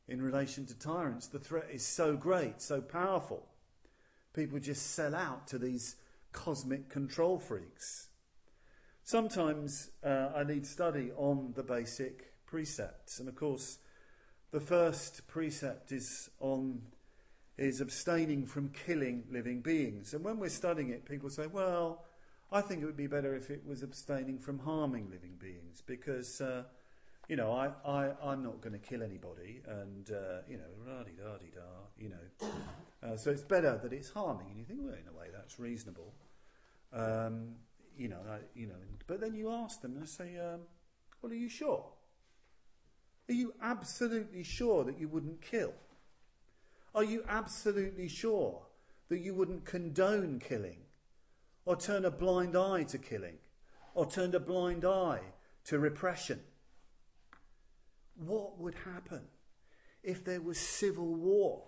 [0.07, 1.27] in relation to tyrants.
[1.27, 3.45] The threat is so great, so powerful.
[4.33, 5.97] People just sell out to these
[6.37, 8.09] cosmic control freaks.
[9.03, 13.79] Sometimes uh, I need study on the basic precepts, and of course,
[14.51, 16.83] the first precept is on
[17.57, 20.13] is abstaining from killing living beings.
[20.13, 22.05] And when we're studying it, people say, "Well,
[22.51, 26.39] I think it would be better if it was abstaining from harming living beings because."
[26.39, 26.63] Uh,
[27.27, 31.03] you know, I, I, I'm not going to kill anybody, and, uh, you know, da
[31.03, 31.61] da da,
[31.97, 32.49] you know.
[33.03, 34.47] Uh, so it's better that it's harming.
[34.49, 36.15] And you think, well, in a way, that's reasonable.
[36.93, 37.55] Um,
[37.97, 38.75] you know, I, you know,
[39.07, 40.61] but then you ask them and say, um,
[41.21, 41.85] well, are you sure?
[43.29, 45.73] Are you absolutely sure that you wouldn't kill?
[46.95, 48.63] Are you absolutely sure
[49.09, 50.79] that you wouldn't condone killing?
[51.65, 53.37] Or turn a blind eye to killing?
[53.93, 55.21] Or turn a blind eye
[55.65, 56.41] to repression?
[58.17, 59.21] what would happen
[60.03, 61.63] if there was civil war?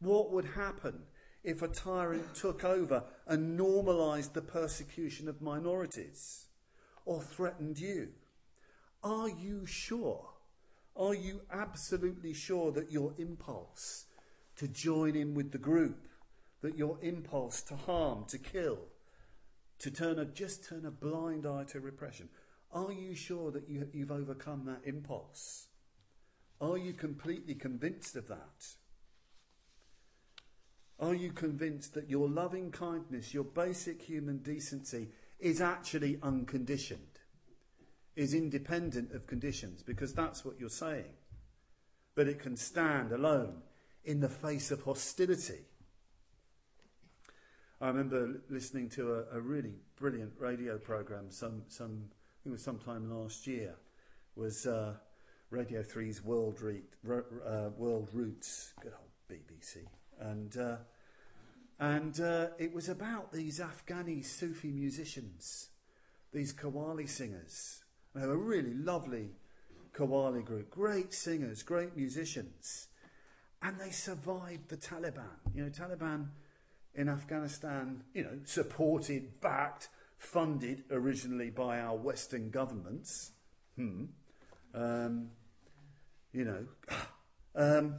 [0.00, 1.02] What would happen
[1.44, 6.46] if a tyrant took over and normalised the persecution of minorities
[7.04, 8.08] or threatened you?
[9.02, 10.30] Are you sure?
[10.96, 14.06] Are you absolutely sure that your impulse
[14.56, 16.08] to join in with the group,
[16.62, 18.78] that your impulse to harm, to kill,
[19.80, 22.28] to turn a, just turn a blind eye to repression,
[22.72, 25.66] are you sure that you, you've overcome that impulse?
[26.60, 28.76] Are you completely convinced of that?
[31.00, 35.08] Are you convinced that your loving kindness, your basic human decency,
[35.40, 37.18] is actually unconditioned,
[38.14, 39.82] is independent of conditions?
[39.82, 41.12] Because that's what you're saying.
[42.14, 43.62] That it can stand alone
[44.04, 45.64] in the face of hostility.
[47.80, 52.50] I remember listening to a, a really brilliant radio program some, some I think it
[52.52, 53.74] was sometime last year,
[54.36, 54.94] was uh,
[55.50, 59.86] Radio 3's World, Re- uh, World Routes, good old BBC.
[60.20, 60.76] And, uh,
[61.78, 65.68] and uh, it was about these Afghani Sufi musicians,
[66.32, 67.82] these Qawwali singers.
[68.14, 69.30] They were a really lovely
[69.94, 72.88] Qawwali group, great singers, great musicians.
[73.62, 75.38] And they survived the Taliban.
[75.54, 76.28] You know, Taliban
[76.94, 83.32] in Afghanistan, you know, supported, backed, funded originally by our Western governments.
[83.76, 84.04] Hmm.
[84.74, 85.30] Um,
[86.32, 86.66] you know,
[87.56, 87.96] um,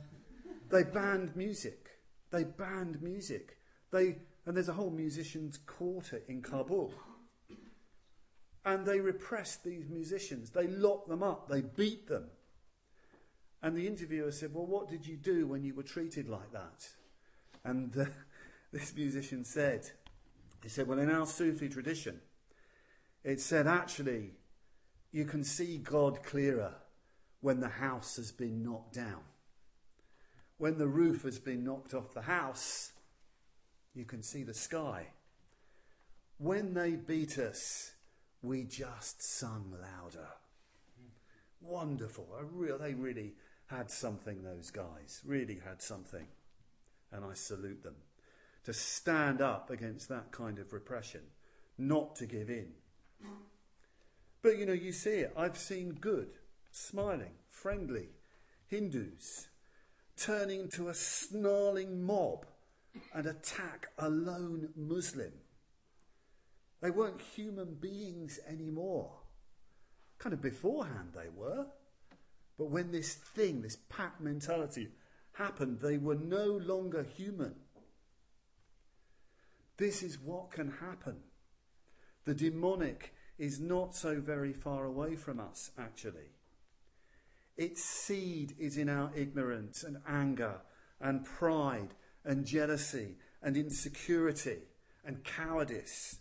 [0.69, 1.84] they banned music.
[2.31, 3.57] They banned music.
[3.91, 6.93] They and there's a whole musicians' quarter in Kabul.
[8.63, 10.51] And they repressed these musicians.
[10.51, 11.49] They locked them up.
[11.49, 12.25] They beat them.
[13.61, 16.89] And the interviewer said, "Well, what did you do when you were treated like that?"
[17.63, 18.05] And uh,
[18.71, 19.89] this musician said,
[20.65, 22.21] he said, Well, in our Sufi tradition,
[23.23, 24.31] it said actually
[25.11, 26.73] you can see God clearer
[27.41, 29.21] when the house has been knocked down.
[30.57, 32.93] When the roof has been knocked off the house,
[33.93, 35.07] you can see the sky.
[36.37, 37.91] When they beat us,
[38.41, 40.29] we just sung louder.
[41.61, 42.27] Wonderful.
[42.51, 43.33] Real, they really
[43.67, 45.21] had something, those guys.
[45.25, 46.27] Really had something.
[47.11, 47.95] And I salute them
[48.63, 51.21] to stand up against that kind of repression,
[51.77, 52.73] not to give in.
[54.41, 55.33] But you know, you see it.
[55.35, 56.33] I've seen good,
[56.71, 58.09] smiling, friendly
[58.67, 59.47] Hindus
[60.17, 62.45] turning into a snarling mob
[63.13, 65.33] and attack a lone Muslim.
[66.81, 69.11] They weren't human beings anymore.
[70.17, 71.67] Kind of beforehand they were.
[72.57, 74.89] But when this thing, this pack mentality
[75.33, 77.55] happened, they were no longer human.
[79.77, 81.17] This is what can happen.
[82.23, 86.31] The demonic is not so very far away from us, actually.
[87.57, 90.61] Its seed is in our ignorance and anger
[90.99, 91.93] and pride
[92.23, 94.59] and jealousy and insecurity
[95.05, 96.19] and cowardice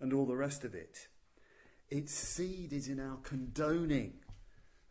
[0.00, 1.08] and all the rest of it.
[1.88, 4.14] Its seed is in our condoning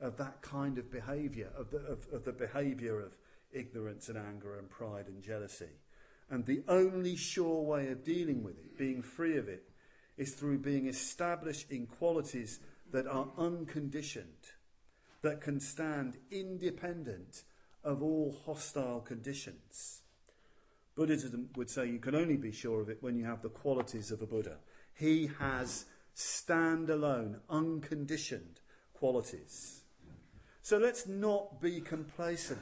[0.01, 3.17] of that kind of behaviour, of the, of, of the behaviour of
[3.51, 5.69] ignorance and anger and pride and jealousy.
[6.29, 9.63] And the only sure way of dealing with it, being free of it,
[10.17, 12.59] is through being established in qualities
[12.91, 14.51] that are unconditioned,
[15.21, 17.43] that can stand independent
[17.83, 20.01] of all hostile conditions.
[20.95, 24.11] Buddhism would say you can only be sure of it when you have the qualities
[24.11, 24.57] of a Buddha.
[24.93, 28.59] He has standalone, unconditioned
[28.93, 29.83] qualities.
[30.61, 32.59] So let's not be complacent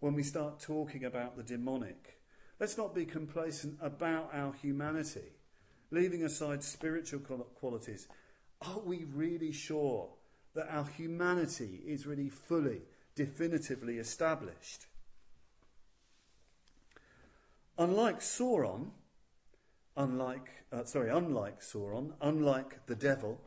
[0.00, 2.18] when we start talking about the demonic.
[2.58, 5.36] Let's not be complacent about our humanity,
[5.92, 8.08] leaving aside spiritual qualities.
[8.60, 10.10] Are we really sure
[10.54, 12.82] that our humanity is really fully,
[13.14, 14.86] definitively established?
[17.78, 18.90] Unlike Sauron,
[19.96, 23.40] unlike, uh, sorry, unlike Sauron, unlike the devil,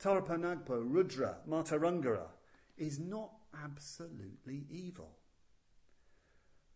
[0.00, 2.28] Tharpa Nagpo, Rudra, Matarangara
[2.76, 3.30] is not
[3.64, 5.10] absolutely evil.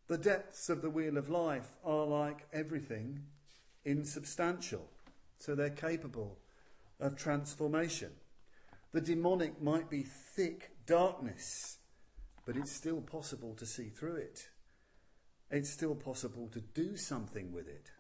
[0.09, 3.27] The depths of the wheel of life are like everything
[3.85, 4.89] insubstantial,
[5.39, 6.39] so they're capable
[6.99, 8.11] of transformation.
[8.93, 11.79] The demonic might be thick darkness,
[12.45, 14.49] but it's still possible to see through it.
[15.51, 17.91] It's still possible to do something with it.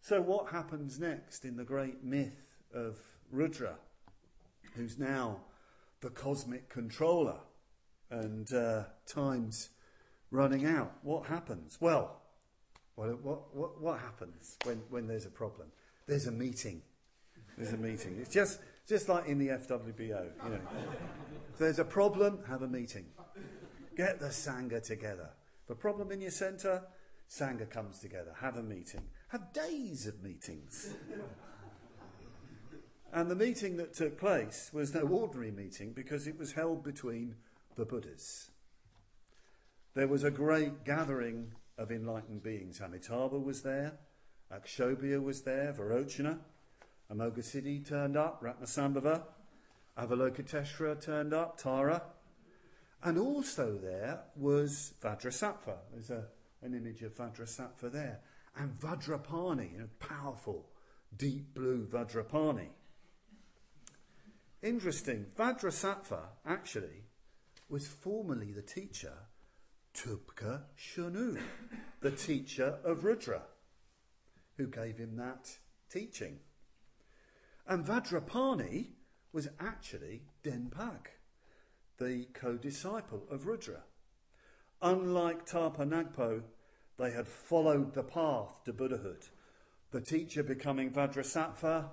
[0.00, 2.98] So, what happens next in the great myth of
[3.30, 3.76] Rudra,
[4.74, 5.40] who's now
[6.00, 7.40] the cosmic controller
[8.10, 9.70] and uh, time's
[10.30, 10.92] running out?
[11.02, 11.78] What happens?
[11.80, 12.22] Well,
[12.94, 15.68] what, what, what, happens when, when there's a problem?
[16.06, 16.82] There's a meeting.
[17.56, 18.18] There's a meeting.
[18.20, 18.60] It's just,
[18.90, 19.98] just like in the FWBO.
[20.44, 20.60] You know.
[21.52, 23.06] if there's a problem, have a meeting.
[23.96, 25.30] Get the Sangha together.
[25.70, 26.82] A problem in your centre,
[27.30, 28.34] Sangha comes together.
[28.40, 30.92] Have a meeting have days of meetings.
[33.12, 37.36] and the meeting that took place was no ordinary meeting because it was held between
[37.76, 38.50] the Buddhas.
[39.94, 42.80] There was a great gathering of enlightened beings.
[42.80, 43.98] Amitabha was there,
[44.52, 45.72] Akshobhya was there,
[47.10, 49.22] Vairochana, Amoghasiddhi turned up, Ratnasambhava,
[49.98, 52.02] Avalokiteshvara turned up, Tara,
[53.02, 55.76] and also there was Vajrasattva.
[55.92, 56.26] There's a,
[56.62, 58.20] an image of Vajrasattva there
[58.56, 60.66] and Vajrapani, know, powerful,
[61.16, 62.68] deep blue Vajrapani.
[64.62, 67.04] Interesting, Vajrasattva actually
[67.68, 69.14] was formerly the teacher
[69.94, 71.40] Tubka Shunu,
[72.00, 73.42] the teacher of Rudra,
[74.56, 75.58] who gave him that
[75.90, 76.40] teaching.
[77.70, 78.88] And Vajrapani
[79.32, 81.06] was actually Denpak,
[81.98, 83.84] the co disciple of Rudra.
[84.82, 86.42] Unlike Tharpa Nagpo,
[86.98, 89.28] they had followed the path to Buddhahood.
[89.92, 91.90] The teacher becoming Vajrasattva,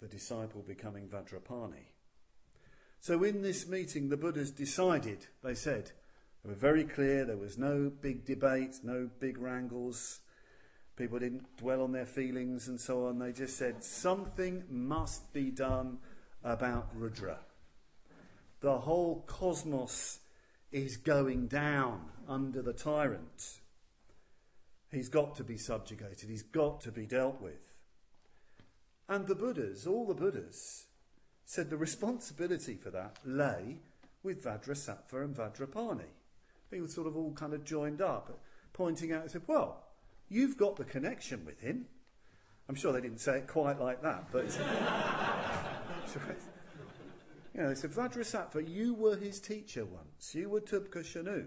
[0.00, 1.90] the disciple becoming Vajrapani.
[2.98, 5.92] So in this meeting, the Buddhas decided, they said,
[6.42, 10.20] they were very clear, there was no big debate, no big wrangles.
[10.96, 13.18] People didn't dwell on their feelings and so on.
[13.18, 15.98] They just said, something must be done
[16.44, 17.38] about Rudra.
[18.60, 20.20] The whole cosmos
[20.70, 23.60] is going down under the tyrant.
[24.90, 27.72] He's got to be subjugated, he's got to be dealt with.
[29.08, 30.86] And the Buddhas, all the Buddhas,
[31.44, 33.78] said the responsibility for that lay
[34.22, 36.08] with Vajrasattva and Vajrapani.
[36.70, 38.40] They were sort of all kind of joined up,
[38.72, 39.83] pointing out said, Well,
[40.28, 41.86] you've got the connection with him.
[42.68, 44.46] I'm sure they didn't say it quite like that, but.
[47.54, 50.34] you know, they said, Vajrasattva, you were his teacher once.
[50.34, 51.46] You were Tubka Shanu.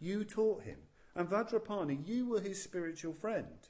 [0.00, 0.78] You taught him.
[1.14, 3.68] And Vajrapani, you were his spiritual friend.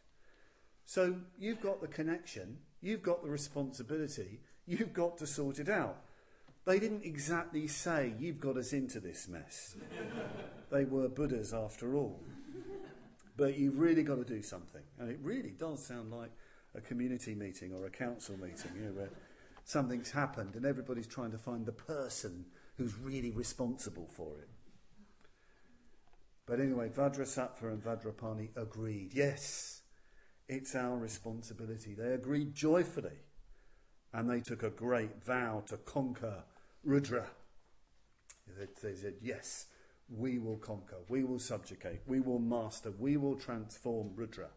[0.84, 5.98] So you've got the connection, you've got the responsibility, you've got to sort it out.
[6.64, 9.76] They didn't exactly say, You've got us into this mess.
[10.70, 12.20] they were Buddhas after all.
[13.38, 14.82] But you've really got to do something.
[14.98, 16.32] And it really does sound like
[16.74, 19.10] a community meeting or a council meeting, you know, where
[19.64, 22.44] something's happened and everybody's trying to find the person
[22.76, 24.48] who's really responsible for it.
[26.46, 29.14] But anyway, Vajrasattva and Vajrapani agreed.
[29.14, 29.82] Yes,
[30.48, 31.94] it's our responsibility.
[31.94, 33.20] They agreed joyfully.
[34.12, 36.42] And they took a great vow to conquer
[36.82, 37.26] Rudra.
[38.82, 39.66] They said, Yes,
[40.08, 44.48] we will conquer, we will subjugate, we will master, we will transform Rudra.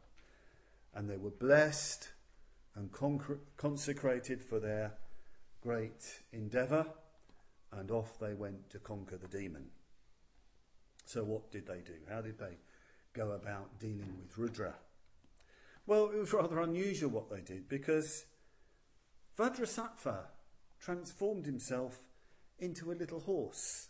[0.94, 2.10] And they were blessed
[2.76, 2.90] and
[3.58, 4.94] consecrated for their
[5.62, 6.86] great endeavour,
[7.72, 9.68] and off they went to conquer the demon.
[11.06, 11.96] So, what did they do?
[12.10, 12.58] How did they
[13.14, 14.76] go about dealing with Rudra?
[15.86, 18.26] Well, it was rather unusual what they did because
[19.38, 20.26] Vajrasattva
[20.80, 22.00] transformed himself
[22.60, 23.90] into a little horse,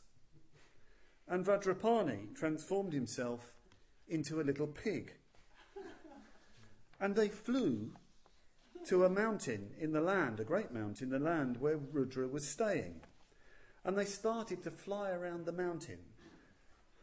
[1.27, 3.53] and Vajrapani transformed himself
[4.07, 5.13] into a little pig.
[6.99, 7.91] And they flew
[8.87, 12.47] to a mountain in the land, a great mountain in the land where Rudra was
[12.47, 13.01] staying.
[13.83, 15.99] And they started to fly around the mountain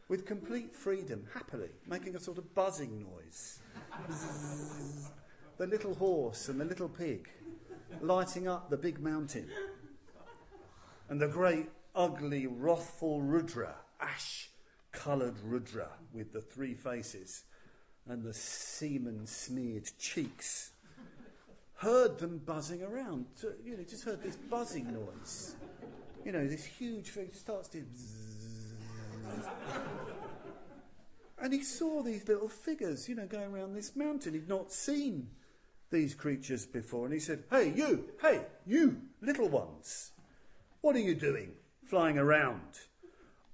[0.07, 3.59] with complete freedom, happily, making a sort of buzzing noise.
[5.57, 7.29] the little horse and the little pig
[8.01, 9.49] lighting up the big mountain.
[11.09, 14.49] And the great, ugly, wrathful Rudra, ash
[14.91, 17.43] coloured Rudra with the three faces
[18.07, 20.71] and the semen smeared cheeks
[21.79, 23.25] heard them buzzing around.
[23.35, 25.55] So, you know, just heard this buzzing noise.
[26.25, 27.77] You know, this huge thing starts to.
[31.41, 34.33] and he saw these little figures, you know, going around this mountain.
[34.33, 35.29] He'd not seen
[35.89, 37.05] these creatures before.
[37.05, 40.11] And he said, Hey, you, hey, you, little ones,
[40.81, 41.53] what are you doing
[41.85, 42.77] flying around?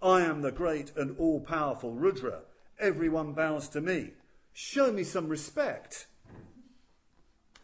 [0.02, 2.42] I am the great and all powerful Rudra.
[2.80, 4.12] Everyone bows to me.
[4.54, 6.08] Show me some respect.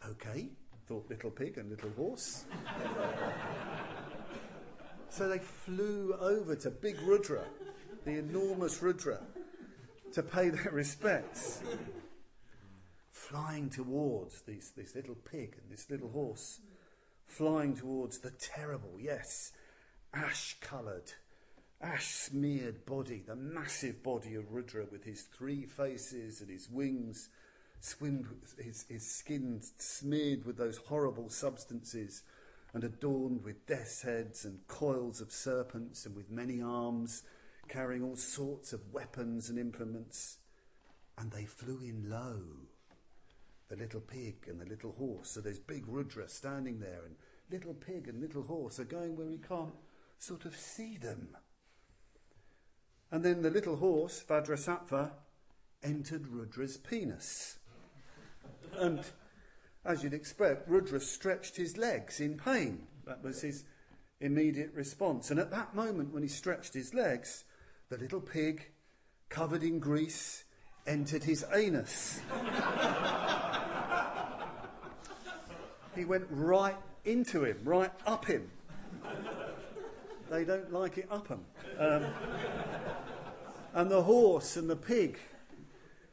[0.08, 0.48] Okay,
[0.86, 2.44] thought Little Pig and Little Horse.
[5.08, 7.44] so they flew over to Big Rudra,
[8.04, 9.20] the enormous Rudra,
[10.12, 11.62] to pay their respects.
[13.10, 16.60] flying towards these, this little pig and this little horse,
[17.26, 19.52] flying towards the terrible, yes,
[20.12, 21.12] ash coloured,
[21.82, 27.28] ash smeared body, the massive body of Rudra with his three faces and his wings
[27.80, 28.26] swimmed,
[28.58, 32.22] his, his skin smeared with those horrible substances
[32.72, 37.22] and adorned with death's heads and coils of serpents and with many arms,
[37.68, 40.38] carrying all sorts of weapons and implements.
[41.18, 42.40] And they flew in low,
[43.68, 45.30] the little pig and the little horse.
[45.30, 47.16] So there's big Rudra standing there, and
[47.50, 49.74] little pig and little horse are going where he can't
[50.18, 51.36] sort of see them.
[53.12, 55.10] And then the little horse, Vajrasattva,
[55.82, 57.58] entered Rudra's penis.
[58.78, 59.04] And
[59.84, 62.86] as you'd expect, Rudra stretched his legs in pain.
[63.04, 63.64] That was his
[64.20, 65.30] immediate response.
[65.30, 67.44] And at that moment, when he stretched his legs,
[67.90, 68.70] the little pig,
[69.28, 70.44] covered in grease,
[70.86, 72.20] entered his anus.
[75.94, 78.50] he went right into him, right up him.
[80.30, 81.44] They don't like it up him.
[81.78, 82.06] Um,
[83.74, 85.18] and the horse and the pig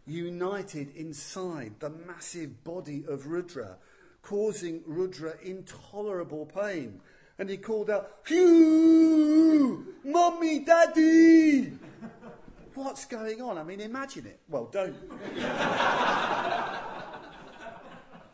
[0.05, 3.78] united inside the massive body of Rudra,
[4.22, 7.01] causing Rudra intolerable pain.
[7.38, 9.95] And he called out, Phew!
[10.03, 11.72] Mummy, Daddy!
[12.74, 13.57] What's going on?
[13.57, 14.39] I mean, imagine it.
[14.49, 14.95] Well, don't.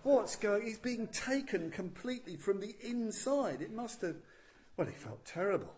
[0.03, 3.61] What's going He's being taken completely from the inside.
[3.61, 4.17] It must have.
[4.77, 5.73] Well, he felt terrible.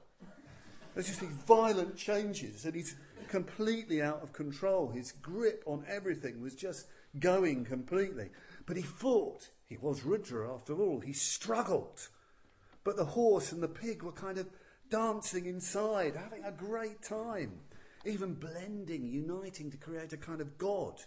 [0.94, 2.96] There's just these violent changes, and he's
[3.28, 4.90] completely out of control.
[4.90, 6.88] His grip on everything was just
[7.20, 8.30] going completely.
[8.66, 9.50] But he fought.
[9.66, 11.00] He was Rudra after all.
[11.00, 12.10] He struggled.
[12.84, 14.48] But the horse and the pig were kind of
[14.90, 17.60] dancing inside, having a great time,
[18.06, 21.02] even blending, uniting to create a kind of God,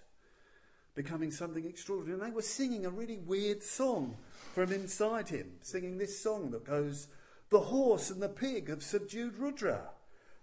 [0.94, 2.20] becoming something extraordinary.
[2.20, 4.16] And they were singing a really weird song
[4.52, 7.08] from inside him, singing this song that goes,
[7.48, 9.90] The horse and the pig have subdued Rudra.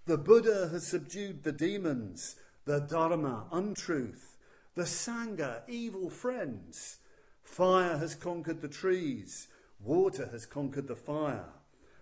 [0.07, 4.37] The Buddha has subdued the demons, the Dharma, untruth,
[4.73, 6.99] the Sangha, evil friends.
[7.43, 9.49] Fire has conquered the trees,
[9.81, 11.49] water has conquered the fire.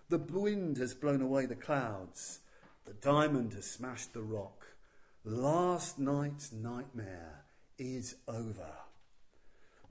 [0.10, 2.42] The wind has blown away the clouds,
[2.86, 4.68] the diamond has smashed the rock.
[5.24, 7.46] Last night's nightmare
[7.80, 8.72] is over.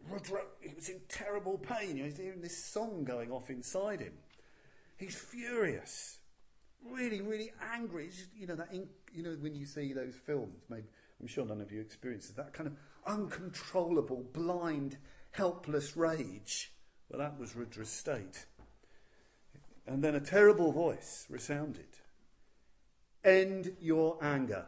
[0.08, 1.96] Rudra, he was in terrible pain.
[1.96, 4.12] He's hearing this song going off inside him.
[4.96, 6.18] He's furious
[6.85, 8.09] really, really angry.
[8.09, 10.87] Just, you know that, in, you know when you see those films, maybe
[11.20, 12.74] I'm sure none of you experiences that kind of
[13.07, 14.97] uncontrollable, blind,
[15.30, 16.72] helpless rage.
[17.09, 18.47] Well, that was Rudra's state.
[19.87, 21.99] And then a terrible voice resounded.
[23.22, 24.66] End your anger.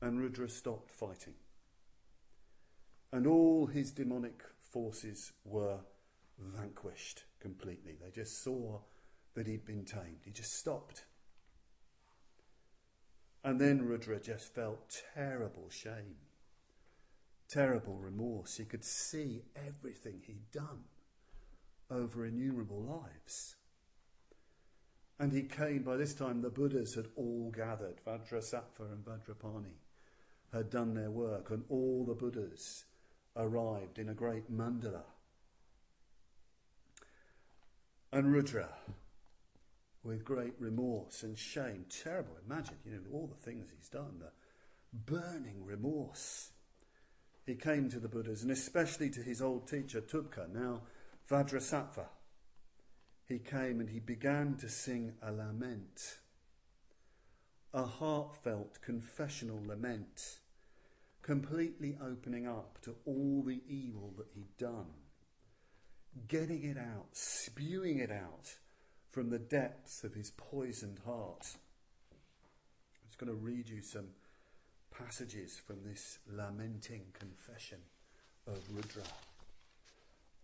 [0.00, 1.34] And Rudra stopped fighting.
[3.12, 5.78] And all his demonic forces were
[6.38, 7.96] vanquished completely.
[8.00, 8.80] They just saw
[9.34, 10.20] that he'd been tamed.
[10.24, 11.04] He just stopped.
[13.42, 16.16] And then Rudra just felt terrible shame.
[17.50, 18.56] terrible remorse.
[18.56, 20.84] He could see everything he'd done
[21.90, 23.56] over innumerable lives.
[25.18, 28.00] And he came, by this time, the Buddhas had all gathered.
[28.06, 29.76] Vajrasattva and Vajrapani
[30.52, 32.84] had done their work, and all the Buddhas
[33.36, 35.02] arrived in a great mandala.
[38.12, 38.70] And Rudra,
[40.02, 44.32] with great remorse and shame, terrible, imagine, you know, all the things he's done, the
[44.92, 46.50] burning remorse.
[47.46, 50.82] He came to the Buddhas, and especially to his old teacher, Tubka, now
[51.28, 52.06] Vajrasattva.
[53.26, 56.18] He came and he began to sing a lament,
[57.72, 60.38] a heartfelt confessional lament,
[61.22, 64.94] completely opening up to all the evil that he'd done,
[66.26, 68.56] getting it out, spewing it out
[69.10, 71.56] from the depths of his poisoned heart.
[72.12, 74.08] I'm just going to read you some
[74.96, 77.78] passages from this lamenting confession
[78.46, 79.02] of Rudra.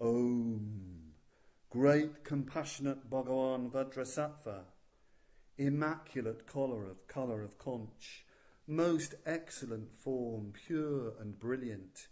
[0.01, 1.13] Om
[1.71, 4.63] great compassionate Bhagavan Vajrasattva,
[5.59, 8.25] immaculate colour of, colour of conch,
[8.67, 12.09] most excellent form, pure and brilliant,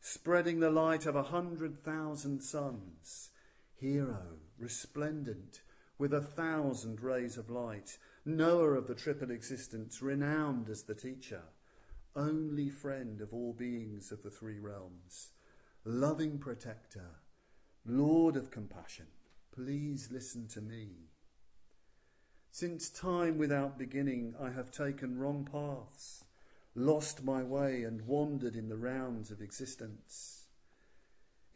[0.00, 3.30] spreading the light of a hundred thousand suns,
[3.74, 5.60] hero, resplendent,
[5.98, 11.42] with a thousand rays of light, knower of the triple existence, renowned as the teacher,
[12.14, 15.30] only friend of all beings of the three realms,
[15.84, 17.20] loving protector,
[17.84, 19.06] Lord of compassion,
[19.52, 21.08] please listen to me.
[22.50, 26.24] Since time without beginning, I have taken wrong paths,
[26.74, 30.37] lost my way, and wandered in the rounds of existence.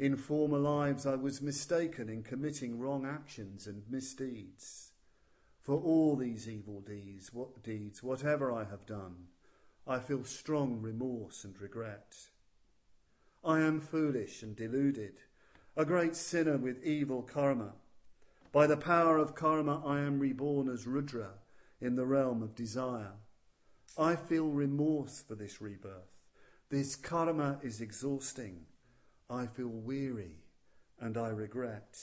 [0.03, 4.91] In former lives, I was mistaken in committing wrong actions and misdeeds.
[5.61, 9.29] For all these evil deeds, what deeds, whatever I have done,
[9.87, 12.17] I feel strong remorse and regret.
[13.45, 15.21] I am foolish and deluded
[15.77, 17.75] a great sinner with evil karma.
[18.51, 21.35] By the power of karma, I am reborn as Rudra
[21.81, 23.13] in the realm of desire.
[23.97, 26.11] I feel remorse for this rebirth.
[26.71, 28.67] This karma is exhausting.
[29.33, 30.43] I feel weary
[31.01, 31.99] and I regret.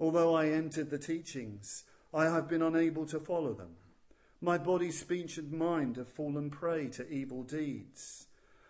[0.00, 1.84] Although I entered the teachings,
[2.14, 3.76] I have been unable to follow them.
[4.40, 8.26] My body, speech, and mind have fallen prey to evil deeds.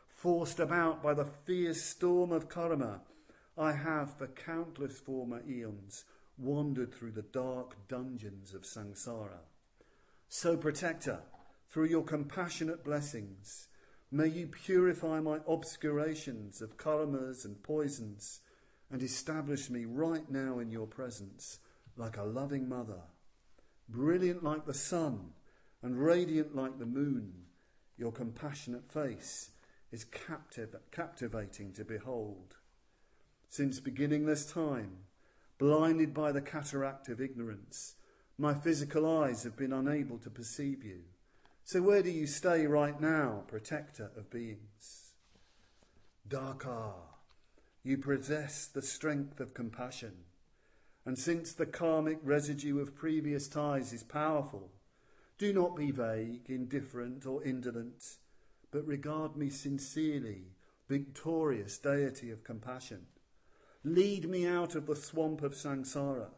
[0.09, 3.03] Forced about by the fierce storm of karma,
[3.57, 6.05] I have for countless former eons
[6.37, 9.43] wandered through the dark dungeons of samsara.
[10.29, 11.21] So, Protector,
[11.69, 13.68] through your compassionate blessings,
[14.11, 18.41] may you purify my obscurations of karmas and poisons
[18.91, 21.59] and establish me right now in your presence
[21.97, 23.03] like a loving mother.
[23.89, 25.31] Brilliant like the sun
[25.83, 27.33] and radiant like the moon,
[27.97, 29.51] your compassionate face
[29.91, 32.57] is captiv- captivating to behold
[33.49, 34.99] since beginning this time,
[35.59, 37.95] blinded by the cataract of ignorance.
[38.37, 41.01] My physical eyes have been unable to perceive you.
[41.69, 45.13] So, where do you stay right now, protector of beings?
[46.27, 46.95] Dakar,
[47.83, 50.25] you possess the strength of compassion.
[51.05, 54.73] And since the karmic residue of previous ties is powerful,
[55.37, 58.17] do not be vague, indifferent, or indolent,
[58.71, 60.55] but regard me sincerely,
[60.89, 63.09] victorious deity of compassion
[63.85, 66.31] Lead me out of the swamp of samsara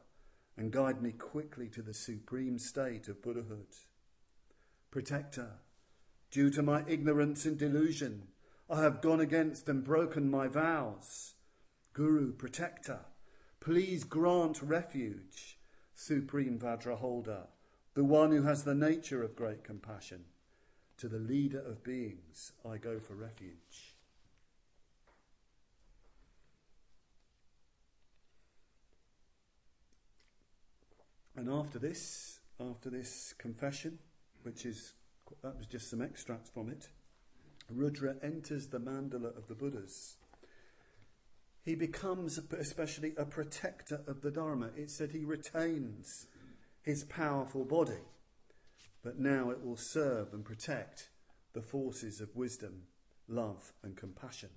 [0.56, 3.76] and guide me quickly to the supreme state of Buddhahood.
[4.90, 5.52] Protector,
[6.32, 8.28] due to my ignorance and delusion,
[8.68, 11.34] I have gone against and broken my vows.
[11.92, 13.00] Guru, protector,
[13.60, 15.58] please grant refuge.
[15.94, 17.48] Supreme Vajra holder,
[17.94, 20.24] the one who has the nature of great compassion.
[20.98, 23.96] To the leader of beings, I go for refuge.
[31.36, 33.98] And after this, after this confession,
[34.42, 34.94] which is
[35.42, 36.88] that was just some extracts from it,
[37.68, 40.16] Rudra enters the mandala of the Buddhas.
[41.62, 44.70] He becomes especially a protector of the Dharma.
[44.76, 46.26] It said he retains
[46.82, 48.02] his powerful body,
[49.04, 51.10] but now it will serve and protect
[51.52, 52.84] the forces of wisdom,
[53.28, 54.50] love, and compassion.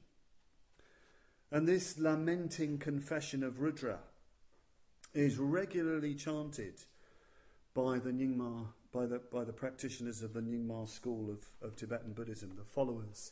[1.52, 4.00] And this lamenting confession of Rudra
[5.14, 6.86] is regularly chanted
[7.76, 12.14] by the Nyingma, by the, by the practitioners of the Nyingma school of, of Tibetan
[12.14, 13.32] Buddhism, the followers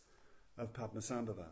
[0.58, 1.50] of Padmasambhava.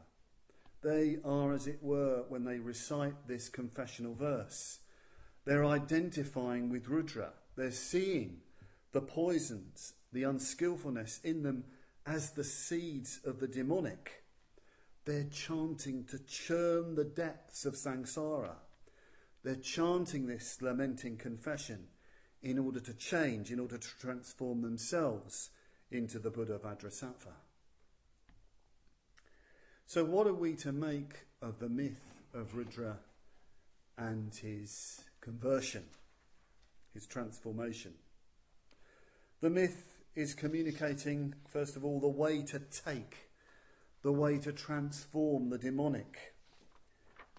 [0.82, 4.80] They are, as it were, when they recite this confessional verse,
[5.45, 7.34] they're identifying with Rudra.
[7.55, 8.38] They're seeing
[8.91, 11.66] the poisons, the unskillfulness in them
[12.05, 14.24] as the seeds of the demonic.
[15.05, 18.55] They're chanting to churn the depths of samsara.
[19.43, 21.88] They're chanting this lamenting confession
[22.41, 25.49] in order to change, in order to transform themselves
[25.91, 27.33] into the Buddha Vajrasattva.
[29.85, 32.97] So, what are we to make of the myth of Rudra
[33.97, 35.85] and his conversion,
[36.93, 37.93] his transformation?
[39.41, 43.29] The myth is communicating, first of all, the way to take,
[44.03, 46.35] the way to transform the demonic.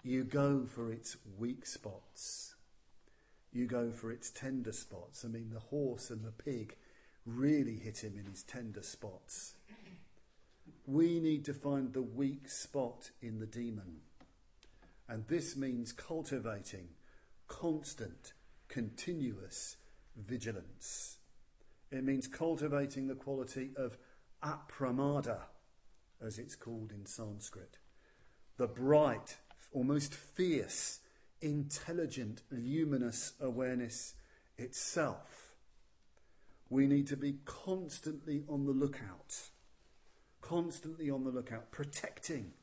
[0.03, 2.50] You go for its weak spots.
[3.51, 5.25] You go for its tender spots.
[5.25, 6.77] I mean, the horse and the pig
[7.25, 9.55] really hit him in his tender spots.
[10.87, 14.01] We need to find the weak spot in the demon.
[15.07, 16.89] And this means cultivating
[17.47, 18.33] constant,
[18.69, 19.75] continuous
[20.15, 21.17] vigilance.
[21.91, 23.97] It means cultivating the quality of
[24.41, 25.39] apramada,
[26.25, 27.77] as it's called in Sanskrit.
[28.57, 29.37] The bright,
[29.73, 30.99] almost fierce,
[31.41, 34.15] intelligent, luminous awareness
[34.57, 35.53] itself.
[36.69, 39.49] We need to be constantly on the lookout,
[40.41, 42.53] constantly on the lookout, protecting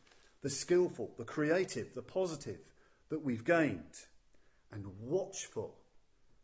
[0.41, 2.61] the skillful, the creative, the positive
[3.11, 4.07] that we've gained,
[4.71, 5.75] and watchful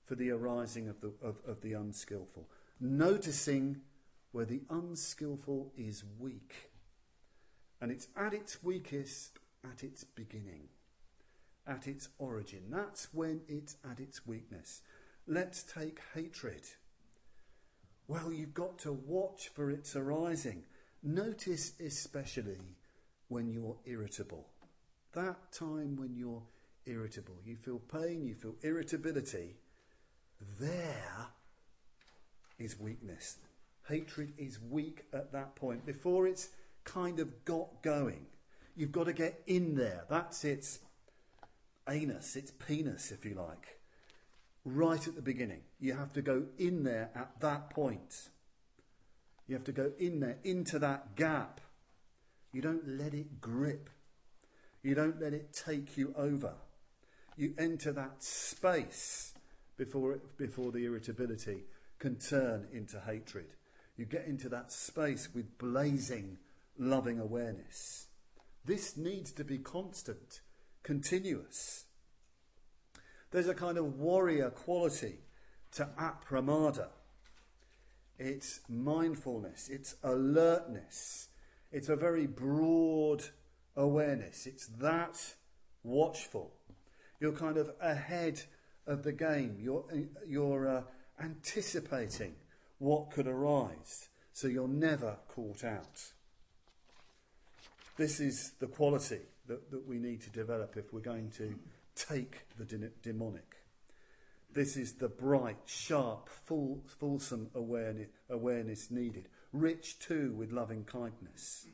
[0.04, 2.48] for the arising of the, of, of the unskillful
[2.80, 3.80] noticing
[4.32, 6.70] where the unskillful is weak.
[7.80, 10.68] And it's at its weakest at its beginning,
[11.66, 12.64] at its origin.
[12.70, 14.82] That's when it's at its weakness.
[15.26, 16.62] Let's take hatred.
[18.06, 20.64] Well, you've got to watch for its arising.
[21.02, 22.76] Notice especially
[23.28, 24.46] when you're irritable.
[25.12, 26.42] That time when you're
[26.86, 29.56] irritable, you feel pain, you feel irritability.
[30.60, 31.28] There
[32.58, 33.38] is weakness.
[33.88, 35.86] Hatred is weak at that point.
[35.86, 36.50] Before it's
[36.84, 38.26] kind of got going,
[38.76, 40.04] you've got to get in there.
[40.08, 40.80] That's its
[41.88, 43.78] anus, its penis, if you like.
[44.64, 45.62] Right at the beginning.
[45.78, 48.30] You have to go in there at that point.
[49.46, 51.60] You have to go in there, into that gap.
[52.52, 53.90] You don't let it grip.
[54.82, 56.54] You don't let it take you over.
[57.36, 59.34] You enter that space
[59.76, 61.64] before, it, before the irritability
[61.98, 63.46] can turn into hatred.
[63.96, 66.38] You get into that space with blazing,
[66.78, 68.06] loving awareness.
[68.64, 70.40] This needs to be constant,
[70.84, 71.86] continuous.
[73.32, 75.18] There's a kind of warrior quality
[75.72, 76.88] to apramada.
[78.16, 81.30] It's mindfulness, it's alertness,
[81.72, 83.24] it's a very broad
[83.74, 84.46] awareness.
[84.46, 85.34] It's that
[85.82, 86.52] watchful.
[87.18, 88.42] You're kind of ahead
[88.86, 89.56] of the game.
[89.58, 89.84] You're,
[90.24, 90.82] you're uh,
[91.20, 92.34] anticipating
[92.78, 96.12] what could arise, so you're never caught out.
[97.96, 101.54] This is the quality that, that we need to develop if we're going to
[101.94, 103.56] take the de- demonic.
[104.52, 111.66] This is the bright, sharp, full, fulsome awareness, awareness needed, rich too with loving kindness.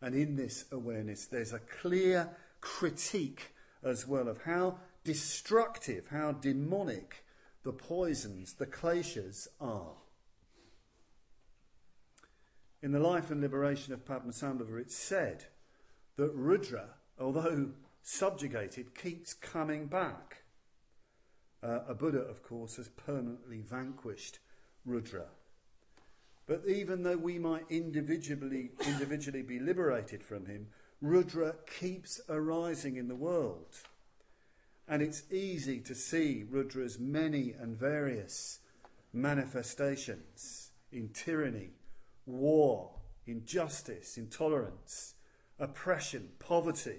[0.00, 2.28] And in this awareness, there's a clear
[2.60, 7.24] critique as well of how destructive, how demonic
[7.62, 9.94] the poisons, the kleshas are.
[12.82, 15.46] In the life and liberation of Padmasambhava, it's said
[16.16, 17.70] that Rudra, although
[18.02, 20.42] subjugated, keeps coming back.
[21.62, 24.40] Uh, a Buddha, of course, has permanently vanquished
[24.84, 25.26] Rudra.
[26.46, 30.68] But even though we might individually, individually be liberated from him,
[31.00, 33.76] Rudra keeps arising in the world.
[34.88, 38.58] And it's easy to see Rudra's many and various
[39.12, 41.70] manifestations in tyranny,
[42.26, 42.96] war,
[43.26, 45.14] injustice, intolerance,
[45.62, 46.98] oppression, poverty,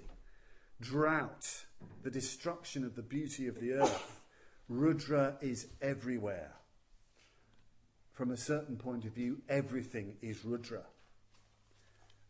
[0.80, 1.66] drought,
[2.02, 4.20] the destruction of the beauty of the earth.
[4.68, 6.54] Rudra is everywhere.
[8.12, 10.84] From a certain point of view, everything is Rudra.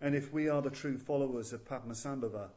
[0.00, 2.48] And if we are the true followers of Padmasambhava,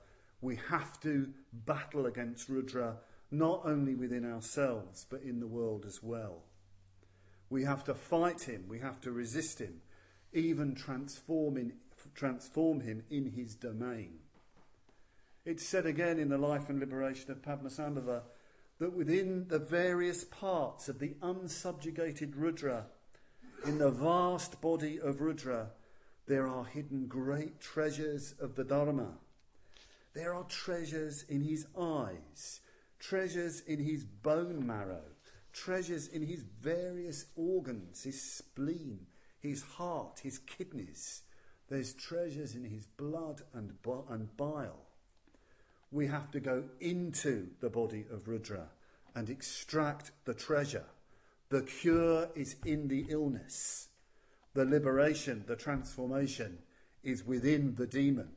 [0.42, 2.98] we have to battle against Rudra
[3.30, 6.44] not only within ourselves, but in the world as well.
[7.50, 9.82] We have to fight him, we have to resist him,
[10.34, 11.74] even transform, in,
[12.16, 14.20] transform him in his domain.
[15.46, 18.24] It's said again in the life and liberation of Padmasambhava
[18.80, 22.88] that within the various parts of the unsubjugated Rudra,
[23.66, 25.72] in the vast body of Rudra,
[26.28, 29.14] there are hidden great treasures of the Dharma
[30.18, 32.62] there are treasures in his eyes,
[32.98, 35.04] treasures in his bone marrow,
[35.54, 39.06] treasures in his various organs, his spleen,
[39.40, 41.22] his heart, his kidneys.
[41.70, 43.74] There's treasures in his blood and,
[44.10, 44.86] and bile.
[45.92, 48.70] We have to go into the body of Rudra
[49.16, 50.86] and extract the treasure.
[51.50, 53.90] The cure is in the illness.
[54.54, 56.60] The liberation, the transformation
[57.04, 58.30] is within the demon.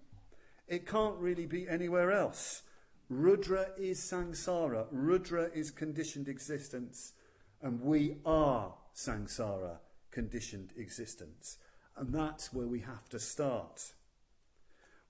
[0.68, 2.62] It can't really be anywhere else.
[3.08, 7.12] Rudra is samsara, Rudra is conditioned existence,
[7.60, 9.78] and we are samsara,
[10.12, 11.58] conditioned existence.
[11.96, 13.92] And that's where we have to start.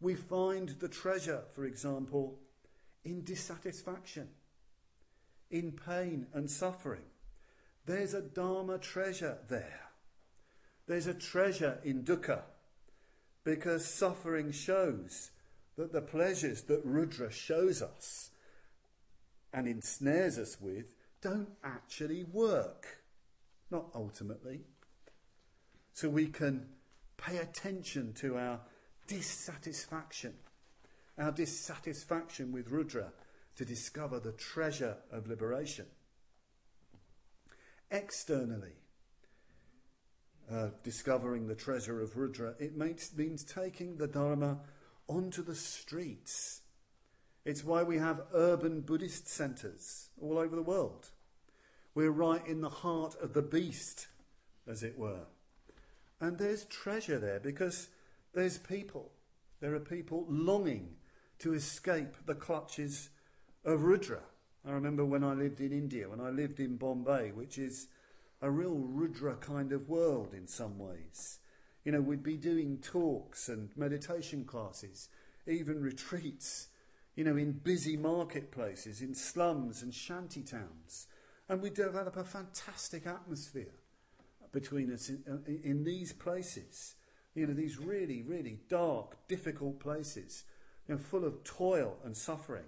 [0.01, 2.39] We find the treasure, for example,
[3.05, 4.29] in dissatisfaction,
[5.51, 7.05] in pain and suffering.
[7.87, 9.91] There's a Dharma treasure there.
[10.87, 12.43] There's a treasure in dukkha
[13.45, 15.31] because suffering shows
[15.77, 18.31] that the pleasures that Rudra shows us
[19.53, 23.03] and ensnares us with don't actually work.
[23.71, 24.63] Not ultimately.
[26.01, 26.65] So we can
[27.19, 28.61] pay attention to our
[29.07, 30.33] dissatisfaction,
[31.19, 33.13] our dissatisfaction with Rudra
[33.57, 35.85] to discover the treasure of liberation.
[37.91, 38.77] Externally,
[40.51, 44.61] uh, discovering the treasure of Rudra, it makes, means taking the Dharma
[45.07, 46.63] onto the streets.
[47.45, 51.11] It's why we have urban Buddhist centres all over the world.
[51.95, 54.07] We're right in the heart of the beast,
[54.67, 55.27] as it were.
[56.21, 57.89] And there's treasure there because
[58.35, 59.13] there's people.
[59.61, 60.97] There are people longing
[61.39, 63.11] to escape the clutches
[63.65, 64.21] of Rudra.
[64.67, 67.89] I remember when I lived in India, when I lived in Bombay, which is
[68.43, 71.39] a real Rudra kind of world in some ways.
[71.85, 75.09] You know, we'd be doing talks and meditation classes,
[75.47, 76.69] even retreats,
[77.17, 81.07] you know, in busy marketplaces, in slums and shanty towns.
[81.49, 83.80] And we develop a fantastic atmosphere
[84.53, 86.95] between us uh, in, in these places.
[87.35, 90.45] You know, these really, really dark, difficult places,
[90.89, 92.65] you know, full of toil and suffering.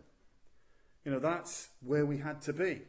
[1.04, 2.82] You know, that's where we had to be.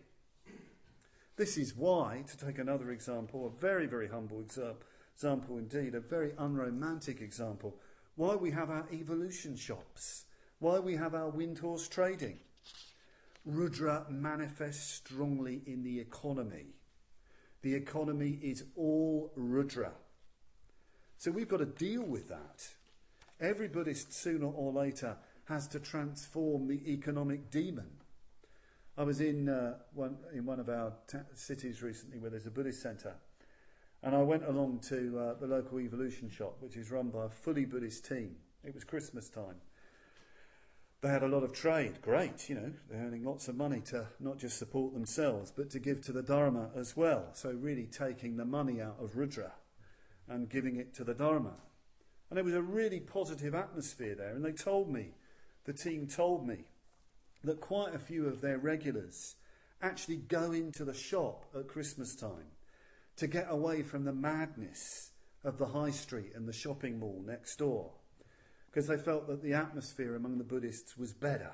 [1.35, 4.83] This is why, to take another example, a very, very humble example,
[5.15, 7.75] example indeed, a very unromantic example,
[8.15, 10.25] why we have our evolution shops,
[10.59, 12.37] why we have our Windhorse trading.
[13.45, 16.67] Rudra manifests strongly in the economy.
[17.63, 19.93] The economy is all Rudra.
[21.17, 22.67] So we've got to deal with that.
[23.39, 27.89] Every Buddhist, sooner or later, has to transform the economic demon.
[28.97, 30.93] I was in, uh, one, in one of our
[31.33, 33.15] cities recently where there's a Buddhist centre,
[34.03, 37.29] and I went along to uh, the local evolution shop, which is run by a
[37.29, 38.35] fully Buddhist team.
[38.63, 39.55] It was Christmas time.
[41.03, 44.07] They had a lot of trade, great, you know, they're earning lots of money to
[44.21, 47.27] not just support themselves, but to give to the Dharma as well.
[47.33, 49.51] So, really taking the money out of Rudra
[50.29, 51.55] and giving it to the Dharma.
[52.29, 55.09] And it was a really positive atmosphere there, and they told me,
[55.65, 56.59] the team told me,
[57.43, 59.35] that quite a few of their regulars
[59.81, 62.53] actually go into the shop at Christmas time
[63.17, 65.11] to get away from the madness
[65.43, 67.91] of the high street and the shopping mall next door
[68.73, 71.51] because they felt that the atmosphere among the Buddhists was better.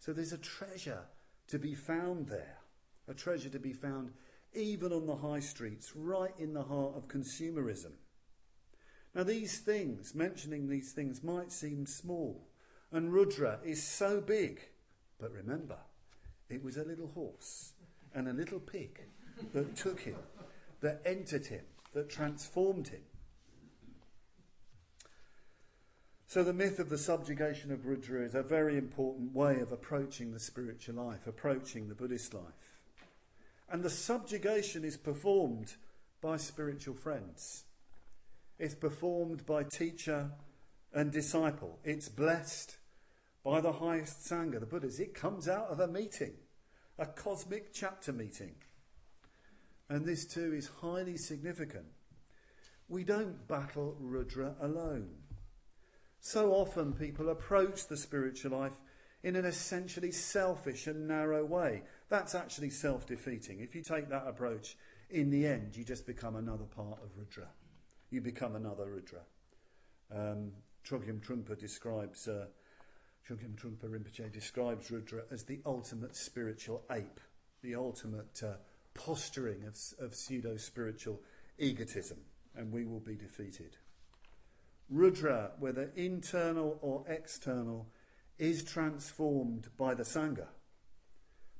[0.00, 1.04] So there's a treasure
[1.46, 2.58] to be found there,
[3.06, 4.10] a treasure to be found
[4.54, 7.92] even on the high streets, right in the heart of consumerism.
[9.14, 12.48] Now, these things, mentioning these things, might seem small,
[12.90, 14.60] and Rudra is so big.
[15.20, 15.78] But remember,
[16.48, 17.72] it was a little horse
[18.14, 19.00] and a little pig
[19.52, 20.16] that took him
[20.80, 23.02] that entered him, that transformed him.
[26.28, 30.30] So, the myth of the subjugation of Rudra is a very important way of approaching
[30.30, 32.74] the spiritual life, approaching the Buddhist life.
[33.70, 35.76] And the subjugation is performed
[36.20, 37.64] by spiritual friends,
[38.58, 40.32] it's performed by teacher
[40.92, 42.76] and disciple, it's blessed
[43.42, 45.00] by the highest Sangha, the Buddhas.
[45.00, 46.34] It comes out of a meeting,
[46.98, 48.56] a cosmic chapter meeting.
[49.88, 51.86] And this too is highly significant.
[52.86, 55.08] We don't battle Rudra alone.
[56.28, 58.78] So often people approach the spiritual life
[59.22, 61.84] in an essentially selfish and narrow way.
[62.10, 63.60] That's actually self defeating.
[63.60, 64.76] If you take that approach,
[65.08, 67.48] in the end, you just become another part of Rudra.
[68.10, 69.20] You become another Rudra.
[70.14, 70.52] Um,
[70.86, 72.48] Chogyam Trungpa describes, uh,
[73.26, 77.20] Chogyam Trungpa Rinpoche describes Rudra as the ultimate spiritual ape,
[77.62, 78.56] the ultimate uh,
[78.92, 81.22] posturing of, of pseudo spiritual
[81.58, 82.18] egotism,
[82.54, 83.78] and we will be defeated.
[84.90, 87.88] Rudra, whether internal or external,
[88.38, 90.48] is transformed by the Sangha,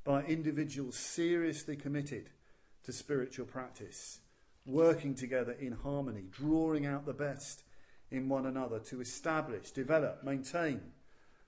[0.04, 2.30] by individuals seriously committed
[2.84, 4.20] to spiritual practice,
[4.64, 7.64] working together in harmony, drawing out the best
[8.10, 10.80] in one another to establish, develop, maintain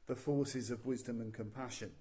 [0.07, 1.93] the forces of wisdom and compassion,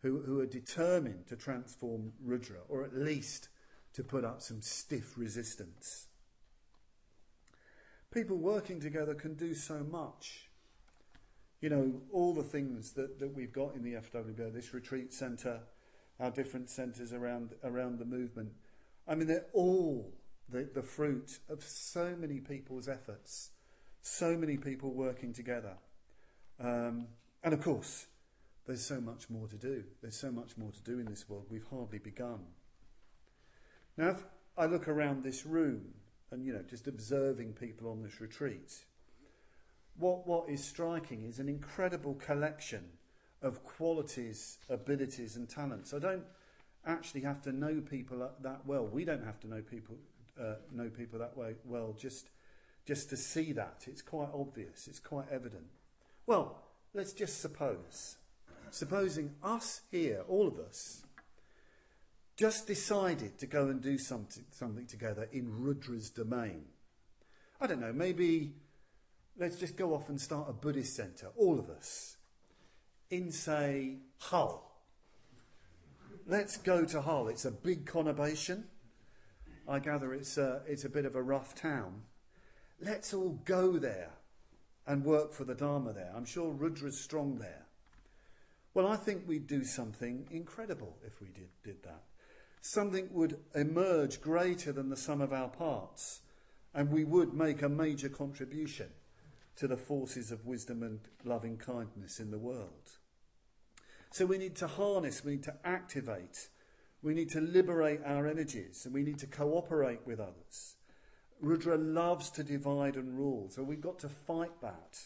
[0.00, 3.48] who, who are determined to transform Rudra, or at least
[3.92, 6.06] to put up some stiff resistance.
[8.14, 10.48] People working together can do so much.
[11.60, 15.62] You know, all the things that, that we've got in the FWBO, this retreat centre,
[16.20, 18.52] our different centres around, around the movement,
[19.08, 20.12] I mean, they're all
[20.48, 23.50] the, the fruit of so many people's efforts,
[24.00, 25.74] so many people working together.
[26.60, 27.08] Um,
[27.42, 28.06] and of course,
[28.64, 29.82] there's so much more to do.
[30.02, 31.46] There's so much more to do in this world.
[31.50, 32.44] We've hardly begun.
[33.96, 34.24] Now, if
[34.56, 35.94] I look around this room
[36.34, 38.84] and, you know, just observing people on this retreat,
[39.96, 42.84] what, what is striking is an incredible collection
[43.40, 45.94] of qualities, abilities, and talents.
[45.94, 46.24] I don't
[46.86, 48.86] actually have to know people that well.
[48.86, 49.96] We don't have to know people
[50.40, 52.30] uh, know people that way well just
[52.84, 53.84] just to see that.
[53.86, 54.88] It's quite obvious.
[54.88, 55.66] It's quite evident.
[56.26, 56.62] Well,
[56.92, 58.16] let's just suppose,
[58.70, 61.03] supposing us here, all of us,
[62.36, 66.64] just decided to go and do something something together in Rudra's domain.
[67.60, 67.92] I don't know.
[67.92, 68.54] Maybe
[69.38, 72.16] let's just go off and start a Buddhist centre, all of us,
[73.10, 74.74] in say Hull
[76.26, 77.28] let's go to Hull.
[77.28, 78.64] It's a big conurbation.
[79.68, 82.02] I gather it's a, it's a bit of a rough town.
[82.80, 84.10] Let's all go there
[84.86, 86.12] and work for the Dharma there.
[86.14, 87.66] I'm sure Rudra's strong there.
[88.74, 92.02] Well, I think we'd do something incredible if we did, did that.
[92.66, 96.22] Something would emerge greater than the sum of our parts,
[96.72, 98.88] and we would make a major contribution
[99.56, 102.92] to the forces of wisdom and loving kindness in the world.
[104.12, 106.48] So we need to harness, we need to activate,
[107.02, 110.76] we need to liberate our energies, and we need to cooperate with others.
[111.42, 115.00] Rudra loves to divide and rule, so we've got to fight that.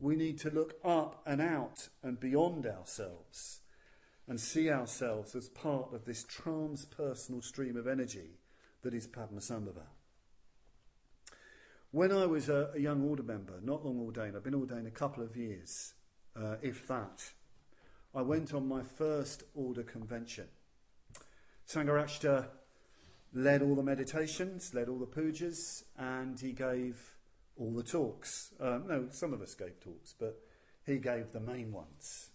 [0.00, 3.60] We need to look up and out and beyond ourselves
[4.28, 8.38] and see ourselves as part of this transpersonal stream of energy
[8.82, 9.86] that is Padmasambhava.
[11.90, 14.90] When I was a, a, young order member, not long ordained, I've been ordained a
[14.90, 15.94] couple of years,
[16.36, 17.30] uh, if that.
[18.14, 20.48] I went on my first order convention.
[21.66, 22.48] Sangharakshita
[23.32, 27.16] led all the meditations, led all the pujas, and he gave
[27.56, 28.52] all the talks.
[28.60, 30.38] Uh, no, some of us gave talks, but
[30.84, 32.30] he gave the main ones.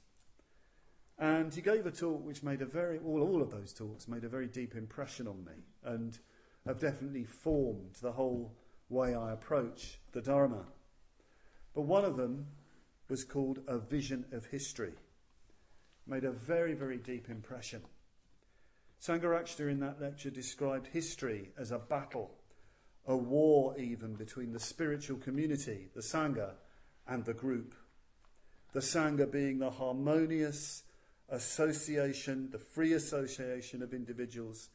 [1.19, 4.23] And he gave a talk which made a very, all, all of those talks made
[4.23, 6.17] a very deep impression on me and
[6.65, 8.55] have definitely formed the whole
[8.89, 10.65] way I approach the Dharma.
[11.75, 12.47] But one of them
[13.09, 14.93] was called A Vision of History
[16.07, 17.81] made a very, very deep impression.
[19.01, 22.31] Sangharakshita in that lecture described history as a battle,
[23.05, 26.51] a war even between the spiritual community, the Sangha,
[27.07, 27.75] and the group.
[28.73, 30.83] The Sangha being the harmonious
[31.33, 34.69] association, the free association of individuals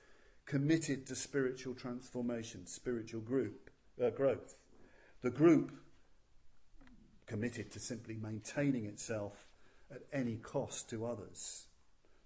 [0.44, 3.70] committed to spiritual transformation, spiritual group
[4.02, 4.56] uh, growth.
[5.22, 5.72] The group
[7.26, 9.46] committed to simply maintaining itself
[9.90, 11.66] at any cost to others.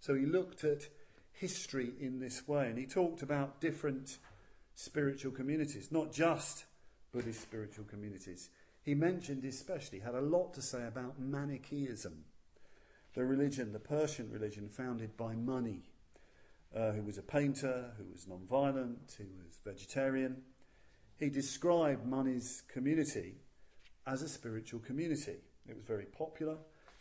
[0.01, 0.89] So he looked at
[1.33, 4.18] history in this way and he talked about different
[4.74, 6.64] spiritual communities, not just
[7.12, 8.49] Buddhist spiritual communities.
[8.83, 12.24] He mentioned, especially, had a lot to say about Manichaeism,
[13.15, 15.83] the religion, the Persian religion founded by Mani,
[16.75, 20.43] uh, who was a painter, who was non violent, who was vegetarian.
[21.19, 23.37] He described Mani's community
[24.07, 25.39] as a spiritual community.
[25.69, 26.57] It was very popular,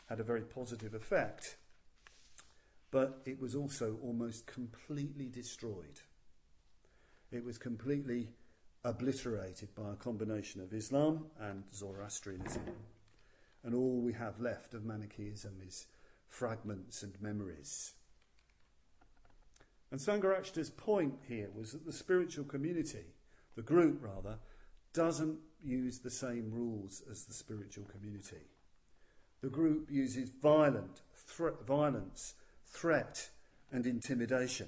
[0.10, 1.56] had a very positive effect,
[2.92, 6.02] but it was also almost completely destroyed.
[7.32, 8.30] It was completely
[8.84, 12.64] obliterated by a combination of Islam and Zoroastrianism.
[13.64, 15.86] And all we have left of Manichaeism is
[16.32, 17.94] fragments and memories.
[19.92, 23.06] And Sangharakshita's point here was that the spiritual community,
[23.56, 24.40] the group rather,
[24.94, 28.48] doesn't use the same rules as the spiritual community.
[29.42, 31.02] The group uses violent,
[31.68, 33.30] violence, threat,
[33.72, 34.68] and intimidation.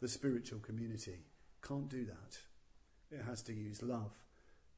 [0.00, 1.18] The spiritual community
[1.66, 2.38] can't do that.
[3.10, 4.12] It has to use love,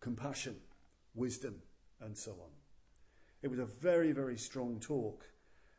[0.01, 0.57] compassion,
[1.15, 1.57] wisdom,
[2.01, 2.51] and so on.
[3.43, 5.27] It was a very, very strong talk,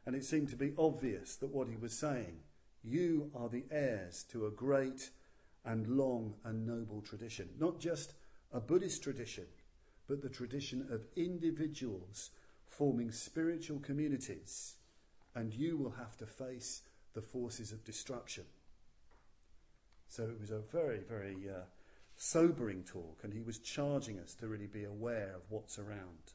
[0.06, 2.40] and it seemed to be obvious that what he was saying,
[2.84, 5.10] you are the heirs to a great
[5.66, 8.14] and long and noble tradition, not just
[8.52, 9.46] a Buddhist tradition,
[10.08, 12.32] but the tradition of individuals
[12.66, 14.76] forming spiritual communities,
[15.36, 16.82] and you will have to face
[17.14, 18.44] the forces of destruction.
[20.10, 21.64] So it was a very, very uh,
[22.16, 26.34] sobering talk, and he was charging us to really be aware of what's around.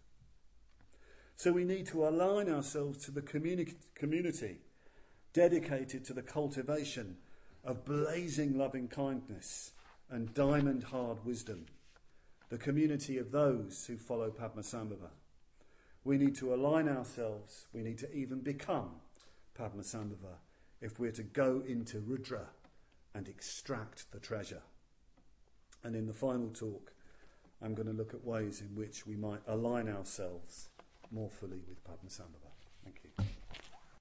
[1.38, 4.56] So we need to align ourselves to the communi- community
[5.32, 7.16] dedicated to the cultivation
[7.62, 9.70] of blazing loving kindness
[10.10, 11.66] and diamond hard wisdom,
[12.48, 15.10] the community of those who follow Padmasambhava.
[16.02, 18.96] We need to align ourselves, we need to even become
[19.56, 20.38] Padmasambhava
[20.80, 22.48] if we're to go into Rudra
[23.14, 24.62] and extract the treasure.
[25.84, 26.90] And in the final talk,
[27.62, 30.70] I'm going to look at ways in which we might align ourselves
[31.10, 32.08] more fully with Padmasambhava.
[32.28, 32.47] Thank you.